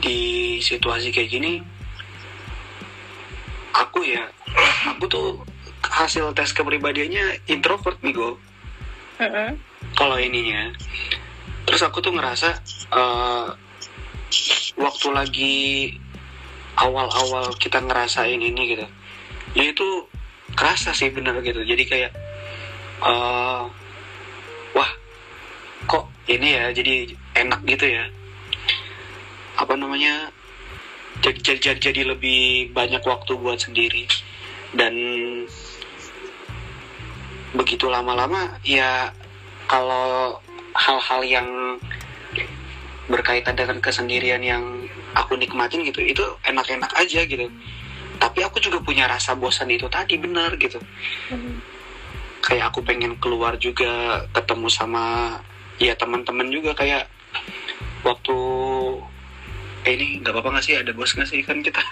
[0.00, 1.60] Di situasi kayak gini
[3.74, 4.24] aku ya
[4.86, 5.28] aku tuh
[5.80, 9.50] hasil tes kepribadiannya introvert nih gue uh -uh.
[9.96, 10.72] kalau ininya.
[11.68, 12.56] Terus aku tuh ngerasa
[12.90, 13.54] uh,
[14.80, 15.56] waktu lagi
[16.80, 18.86] awal-awal kita ngerasain ini gitu
[19.54, 20.06] ya itu
[20.54, 21.62] kerasa sih bener gitu.
[21.62, 22.12] Jadi kayak
[23.02, 23.66] uh,
[24.74, 24.90] wah
[25.86, 28.04] kok ini ya jadi enak gitu ya.
[29.58, 30.30] Apa namanya
[31.20, 34.08] jadi, jadi jadi lebih banyak waktu buat sendiri.
[34.72, 34.94] Dan
[37.52, 39.10] begitu lama-lama ya
[39.66, 40.38] kalau
[40.72, 41.48] hal-hal yang
[43.10, 44.62] berkaitan dengan kesendirian yang
[45.18, 47.50] aku nikmatin gitu itu enak-enak aja gitu.
[48.20, 50.78] Tapi aku juga punya rasa bosan itu tadi benar gitu.
[51.30, 51.60] Hmm.
[52.40, 55.36] kayak aku pengen keluar juga ketemu sama
[55.76, 57.04] ya teman-teman juga kayak
[58.00, 58.36] waktu
[59.88, 60.76] eh ini nggak apa-apa nggak sih?
[60.76, 61.40] Ada bos nggak sih?
[61.40, 61.80] Kan kita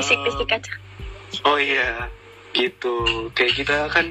[0.00, 0.72] bisik-bisik aja.
[1.44, 2.08] Oh iya
[2.56, 3.28] gitu.
[3.36, 4.06] Kayak kita kan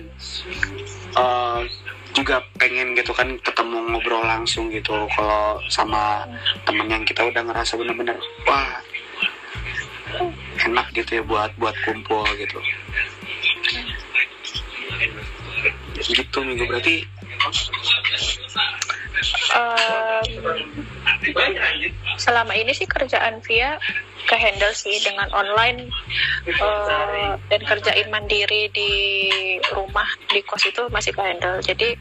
[1.18, 1.66] uh,
[2.12, 4.94] juga pengen gitu kan ketemu ngobrol langsung gitu.
[5.16, 6.26] Kalau sama
[6.66, 8.82] temen yang kita udah ngerasa bener-bener wah
[10.62, 12.60] enak gitu ya buat buat kumpul gitu.
[16.02, 17.06] Gitu minggu berarti
[19.56, 20.28] um,
[22.18, 23.78] selama ini sih kerjaan via
[24.26, 25.90] ke handle sih dengan online
[26.62, 28.92] uh, dan kerjain mandiri di
[29.74, 31.98] rumah di kos itu masih ke handle jadi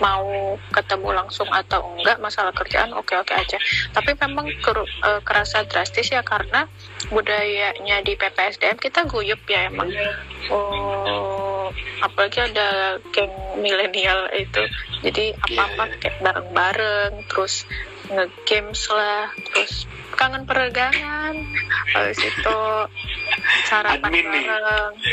[0.00, 3.60] mau ketemu langsung atau enggak masalah kerjaan oke oke aja.
[3.92, 6.64] Tapi memang ker, uh, kerasa drastis ya karena
[7.12, 9.92] budayanya di PPSDM kita guyup ya emang.
[10.48, 11.49] Oh
[12.02, 14.62] apalagi ada geng milenial itu.
[15.04, 15.98] Jadi apa-apa yeah.
[15.98, 17.64] kayak bareng-bareng terus
[18.10, 19.86] ngegames lah terus
[20.18, 21.34] kangen peregangan.
[21.94, 22.58] Habis itu
[23.66, 24.92] sarapan Admin bareng.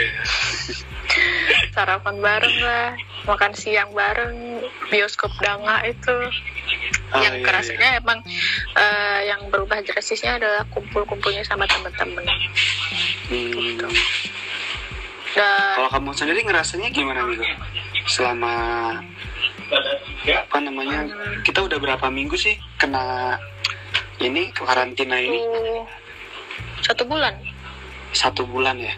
[1.74, 2.94] Sarapan bareng lah
[3.26, 6.18] makan siang bareng bioskop danga itu.
[7.08, 8.00] Oh, yang iya, kerasnya iya.
[8.04, 8.20] emang
[8.76, 12.28] uh, yang berubah drastisnya adalah kumpul-kumpulnya sama temen-temen
[13.32, 13.52] hmm.
[13.56, 13.88] gitu
[15.38, 17.54] dan kalau kamu sendiri ngerasanya gimana nih
[18.10, 18.56] selama
[20.26, 21.06] apa namanya
[21.46, 23.38] kita udah berapa minggu sih kena
[24.18, 25.38] ini karantina ini?
[26.82, 27.38] Satu bulan.
[28.18, 28.94] Satu bulan ya?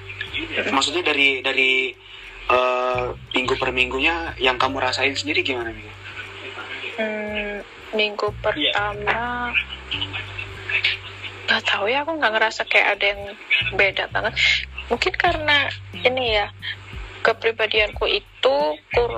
[0.71, 1.91] Maksudnya dari dari
[2.49, 5.87] uh, minggu per minggunya yang kamu rasain sendiri gimana nih
[6.97, 7.55] hmm,
[7.93, 9.53] minggu pertama
[11.49, 13.21] nggak tahu ya aku nggak ngerasa kayak ada yang
[13.73, 14.33] beda banget
[14.89, 16.49] mungkin karena ini ya
[17.21, 18.55] kepribadianku itu
[18.95, 19.11] kur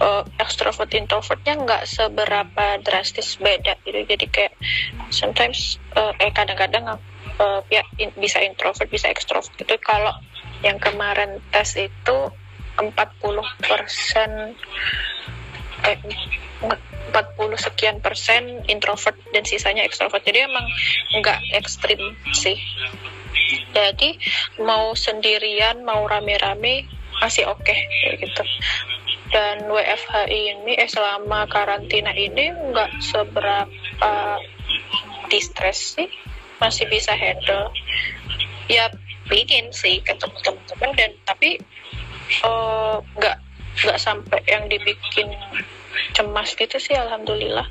[0.00, 4.02] uh, extrovert introvertnya nggak seberapa drastis beda gitu.
[4.02, 4.54] Jadi kayak
[5.12, 6.98] sometimes uh, eh kadang-kadang
[7.38, 9.76] uh, ya in, bisa introvert bisa extrovert gitu.
[9.84, 10.16] Kalau
[10.64, 12.18] yang kemarin tes itu
[12.78, 12.88] 40
[13.60, 14.56] persen
[15.84, 15.98] eh,
[16.62, 20.64] 40 sekian persen introvert dan sisanya extrovert jadi emang
[21.20, 22.56] nggak ekstrim sih
[23.72, 24.10] jadi
[24.60, 26.86] mau sendirian mau rame-rame
[27.22, 28.44] masih oke okay, gitu.
[29.32, 34.12] Dan WFH ini eh selama karantina ini nggak seberapa
[35.32, 36.10] distress sih.
[36.60, 37.72] Masih bisa handle.
[38.68, 38.92] Ya
[39.30, 41.56] bikin sih ketemu teman-teman dan tapi
[42.42, 45.32] eh, nggak uh, nggak sampai yang dibikin
[46.12, 47.66] cemas gitu sih alhamdulillah.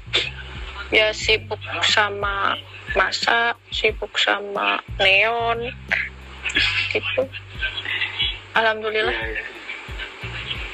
[0.89, 2.57] Ya sibuk sama
[2.97, 5.71] masak sibuk sama neon
[6.91, 7.23] gitu
[8.57, 9.43] alhamdulillah ya, ya.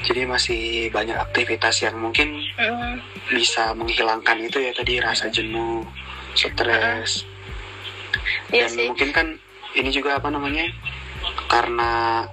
[0.08, 2.94] jadi masih banyak aktivitas yang mungkin mm.
[3.30, 5.86] bisa menghilangkan itu ya tadi rasa jenuh
[6.34, 8.50] stres uh.
[8.50, 8.86] dan sih.
[8.90, 9.26] mungkin kan
[9.76, 10.66] ini juga apa namanya
[11.46, 12.24] karena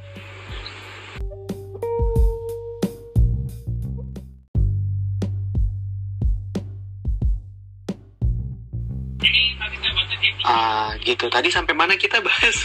[10.45, 11.25] Ah, gitu.
[11.25, 12.57] Tadi sampai mana kita bahas?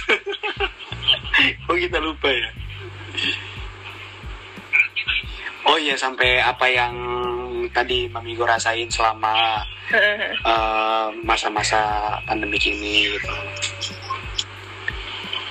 [1.73, 2.49] oh, kita lupa ya.
[5.65, 6.93] Oh iya, sampai apa yang
[7.73, 9.65] tadi Mamigo rasain selama
[10.45, 11.81] uh, masa-masa
[12.29, 13.33] pandemi ini gitu.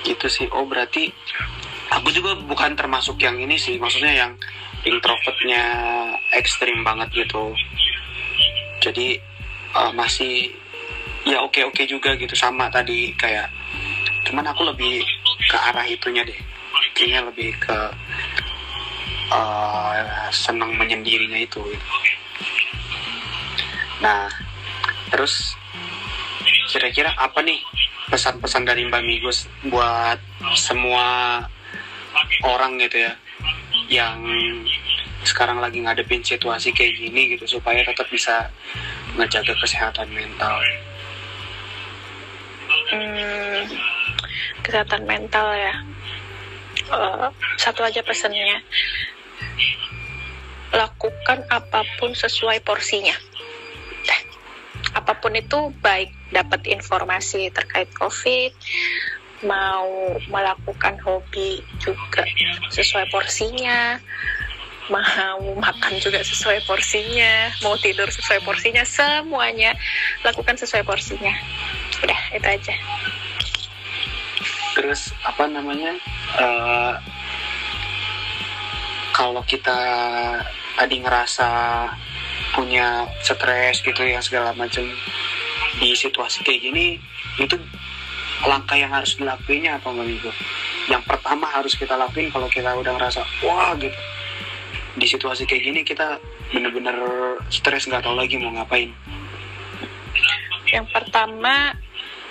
[0.06, 0.46] Gitu sih.
[0.54, 1.10] Oh, berarti
[1.90, 3.74] aku juga bukan termasuk yang ini sih.
[3.74, 4.32] Maksudnya yang
[4.86, 5.62] introvertnya
[6.38, 7.58] ekstrim banget gitu.
[8.78, 9.18] Jadi
[9.74, 10.54] uh, masih
[11.30, 12.34] ya oke oke juga gitu.
[12.34, 13.46] Sama tadi kayak
[14.26, 15.00] cuman aku lebih
[15.46, 16.40] ke arah itunya deh.
[16.98, 17.78] Kayaknya lebih ke
[19.30, 19.94] uh,
[20.34, 21.62] senang menyendirinya itu.
[24.02, 24.26] Nah
[25.10, 25.54] terus
[26.70, 27.58] kira-kira apa nih
[28.10, 30.18] pesan-pesan dari Mbak Migus buat
[30.54, 31.38] semua
[32.42, 33.12] orang gitu ya
[33.90, 34.18] yang
[35.26, 38.48] sekarang lagi ngadepin situasi kayak gini gitu supaya tetap bisa
[39.18, 40.58] ngejaga kesehatan mental
[42.92, 43.62] hmm,
[44.62, 45.74] kesehatan mental ya.
[46.90, 48.62] Uh, satu aja pesannya.
[50.70, 53.14] Lakukan apa pun sesuai porsinya.
[54.94, 58.54] Apa pun itu baik dapat informasi terkait covid
[59.40, 59.88] mau
[60.28, 62.28] melakukan hobi juga
[62.68, 63.96] sesuai porsinya
[64.90, 69.72] mau makan juga sesuai porsinya mau tidur sesuai porsinya semuanya
[70.26, 71.30] lakukan sesuai porsinya.
[72.02, 72.74] Udah itu aja.
[74.74, 75.94] Terus apa namanya
[76.36, 76.94] uh,
[79.14, 79.78] kalau kita
[80.74, 81.48] tadi ngerasa
[82.50, 84.82] punya stres gitu ya segala macam
[85.78, 86.98] di situasi kayak gini
[87.38, 87.54] itu
[88.42, 90.34] langkah yang harus dilakuinnya apa nggak?
[90.90, 93.94] Yang pertama harus kita lakuin kalau kita udah ngerasa wah gitu
[94.98, 96.18] di situasi kayak gini kita
[96.50, 96.96] bener-bener
[97.52, 98.90] stres nggak tahu lagi mau ngapain.
[100.70, 101.74] Yang pertama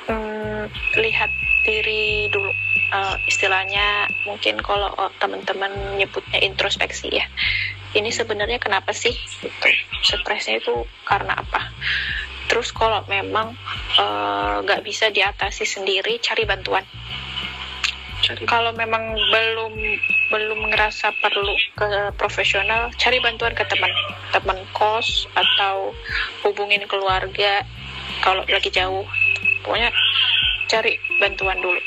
[0.08, 0.64] hmm,
[1.00, 1.32] lihat
[1.64, 2.50] diri dulu
[2.94, 4.90] uh, istilahnya mungkin kalau
[5.22, 7.26] teman-teman nyebutnya introspeksi ya
[7.98, 9.70] ini sebenarnya kenapa sih gitu
[10.06, 11.74] stresnya itu karena apa
[12.50, 13.54] terus kalau memang
[13.98, 16.82] eh, nggak uh, bisa diatasi sendiri cari bantuan
[18.26, 18.46] cari.
[18.50, 19.74] kalau memang belum
[20.30, 23.90] belum ngerasa perlu ke profesional cari bantuan ke teman.
[24.30, 25.94] Teman kos atau
[26.46, 27.66] hubungin keluarga
[28.22, 29.06] kalau lagi jauh.
[29.66, 29.90] Pokoknya
[30.70, 31.82] cari bantuan dulu.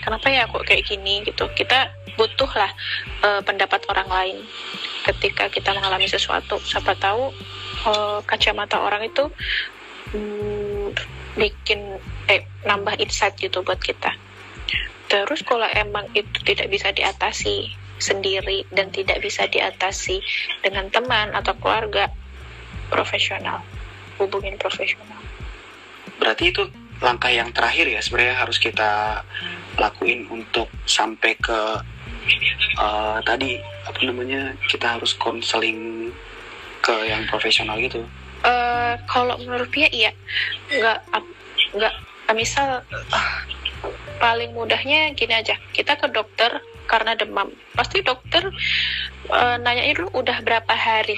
[0.00, 1.44] Kenapa ya kok kayak gini gitu?
[1.52, 2.72] Kita butuh lah
[3.24, 4.36] uh, pendapat orang lain.
[5.04, 7.32] Ketika kita mengalami sesuatu siapa tahu
[7.84, 9.28] uh, kacamata orang itu
[10.16, 10.92] um,
[11.36, 14.29] bikin eh nambah insight gitu buat kita
[15.10, 20.24] terus kalau emang itu tidak bisa diatasi sendiri dan tidak bisa diatasi
[20.64, 22.08] dengan teman atau keluarga
[22.88, 23.60] profesional.
[24.16, 25.20] Hubungin profesional.
[26.16, 26.64] Berarti itu
[27.00, 29.24] langkah yang terakhir ya sebenarnya harus kita
[29.80, 31.58] lakuin untuk sampai ke
[32.76, 33.56] uh, tadi
[33.88, 36.12] apa namanya kita harus konseling
[36.84, 38.04] ke yang profesional gitu.
[38.44, 40.12] Uh, kalau menurut dia iya.
[40.68, 40.98] Nggak
[41.76, 41.94] nggak
[42.36, 43.28] misal uh,
[44.20, 45.56] paling mudahnya gini aja.
[45.72, 47.48] Kita ke dokter karena demam.
[47.72, 48.44] Pasti dokter
[49.32, 51.16] uh, nanyain lu udah berapa hari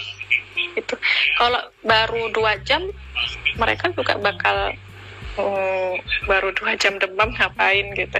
[0.77, 0.95] itu
[1.37, 2.85] kalau baru dua jam
[3.57, 4.73] mereka juga bakal
[5.37, 5.97] oh,
[6.29, 8.19] baru dua jam demam ngapain gitu.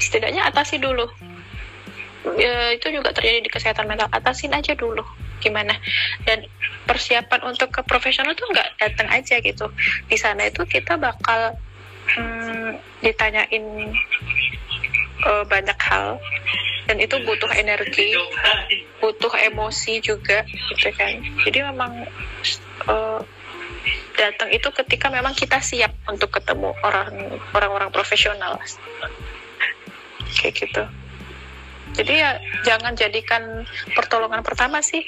[0.00, 1.06] Setidaknya atasi dulu.
[2.36, 4.10] Ya, itu juga terjadi di kesehatan mental.
[4.12, 5.02] Atasin aja dulu
[5.40, 5.72] gimana.
[6.28, 6.44] Dan
[6.84, 9.72] persiapan untuk ke profesional tuh nggak datang aja gitu.
[10.06, 11.56] Di sana itu kita bakal
[12.16, 12.70] hmm,
[13.04, 13.64] ditanyain
[15.26, 16.18] uh, banyak hal.
[16.88, 18.18] Dan itu butuh energi
[18.98, 21.22] butuh emosi juga gitu kan.
[21.46, 21.92] Jadi memang
[22.90, 23.20] uh,
[24.18, 28.58] datang itu ketika memang kita siap untuk ketemu orang orang-orang profesional.
[30.34, 30.84] Kayak gitu.
[31.90, 33.66] Jadi ya jangan jadikan
[33.98, 35.02] pertolongan pertama sih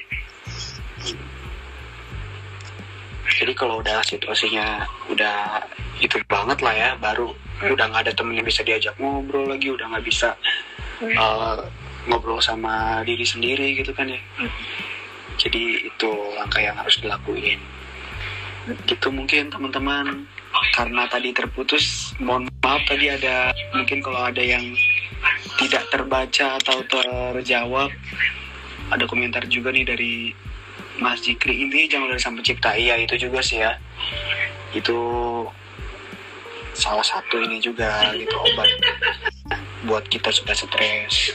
[3.39, 5.65] jadi kalau udah situasinya udah
[6.01, 7.75] itu banget lah ya baru hmm.
[7.75, 10.35] udah nggak ada temen yang bisa diajak ngobrol lagi udah nggak bisa
[11.01, 11.17] hmm.
[11.17, 11.63] uh,
[12.11, 14.51] ngobrol sama diri sendiri gitu kan ya hmm.
[15.39, 17.61] jadi itu langkah yang harus dilakuin
[18.87, 20.23] gitu mungkin teman-teman
[20.79, 24.63] karena tadi terputus mohon maaf tadi ada mungkin kalau ada yang
[25.59, 27.91] tidak terbaca atau terjawab
[28.93, 30.15] ada komentar juga nih dari
[31.03, 33.75] Mas Jikri ini jangan dari sampai cipta iya itu juga sih ya.
[34.71, 34.99] Itu
[36.73, 38.71] salah satu ini juga gitu obat
[39.91, 41.35] buat kita sudah stres.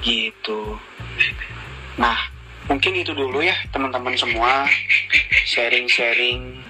[0.00, 0.80] Gitu.
[2.00, 2.16] Nah
[2.72, 4.64] mungkin itu dulu ya teman-teman semua.
[5.48, 6.64] Sharing-sharing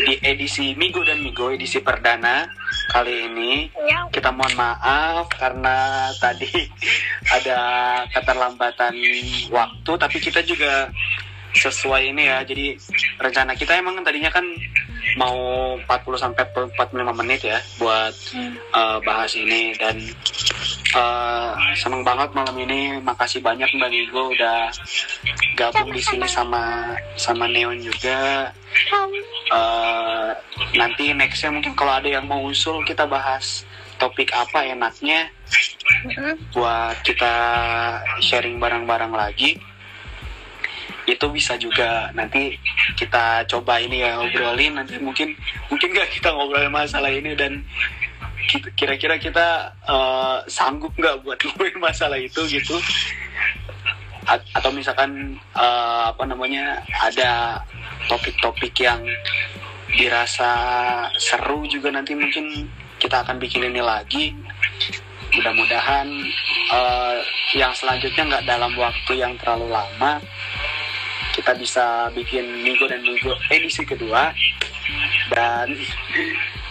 [0.00, 2.48] di edisi Migo dan Migo edisi perdana
[2.90, 3.52] kali ini
[3.86, 4.08] ya.
[4.10, 6.50] kita mohon maaf karena tadi
[7.36, 7.60] ada
[8.10, 8.94] keterlambatan
[9.52, 10.90] waktu tapi kita juga
[11.52, 12.80] sesuai ini ya jadi
[13.20, 14.44] rencana kita emang tadinya kan
[15.20, 15.36] mau
[15.76, 18.54] 40 sampai 45 menit ya buat hmm.
[18.72, 20.00] uh, bahas ini dan
[20.96, 23.00] uh, seneng banget malam ini.
[23.00, 24.70] Makasih banyak Mbak Nigo udah
[25.56, 28.52] gabung di sini sama sama Neon juga.
[29.52, 30.32] Uh,
[30.72, 33.68] nanti nextnya mungkin kalau ada yang mau usul kita bahas
[34.00, 35.28] topik apa enaknya
[36.56, 37.34] buat kita
[38.24, 39.60] sharing bareng-bareng lagi.
[41.02, 42.14] Itu bisa juga.
[42.14, 42.56] Nanti
[42.94, 45.34] kita coba ini ya ngobrolin nanti mungkin
[45.66, 47.60] mungkin gak kita ngobrolin masalah ini dan
[48.76, 52.76] kira-kira kita uh, sanggup nggak buat ngobrolin masalah itu gitu?
[54.30, 57.58] A atau misalkan uh, apa namanya ada
[58.06, 59.02] topik-topik yang
[59.92, 60.52] dirasa
[61.18, 62.70] seru juga nanti mungkin
[63.02, 64.30] kita akan bikin ini lagi.
[65.32, 66.06] Mudah-mudahan
[66.70, 67.16] uh,
[67.56, 70.20] yang selanjutnya nggak dalam waktu yang terlalu lama
[71.32, 74.30] kita bisa bikin minggu dan minggu edisi kedua.
[75.32, 75.72] Dan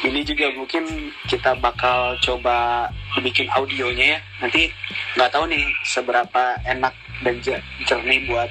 [0.00, 2.88] ini juga mungkin kita bakal coba
[3.20, 4.20] bikin audionya ya.
[4.40, 4.72] Nanti
[5.16, 7.36] nggak tahu nih seberapa enak dan
[7.84, 8.48] jernih buat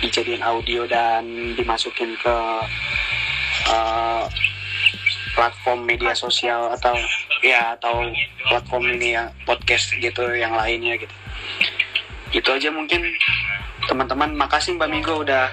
[0.00, 1.26] dijadiin audio dan
[1.58, 2.36] dimasukin ke
[3.66, 4.24] uh,
[5.34, 6.94] platform media sosial atau
[7.42, 8.06] ya atau
[8.46, 11.14] platform ini ya podcast gitu yang lainnya gitu.
[12.30, 13.02] Itu aja mungkin.
[13.80, 15.50] Teman-teman makasih Mbak Migo udah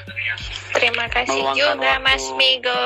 [0.77, 2.05] terima kasih juga waktu.
[2.05, 2.83] Mas Migo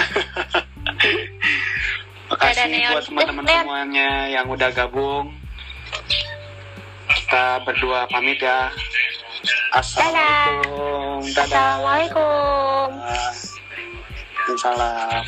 [2.30, 5.34] makasih buat teman-teman semuanya yang udah gabung.
[7.10, 8.70] Kita berdua pamit ya.
[9.74, 11.18] Assalamualaikum.
[11.34, 11.46] Dadah.
[11.46, 12.88] Assalamualaikum.
[14.58, 15.22] Salam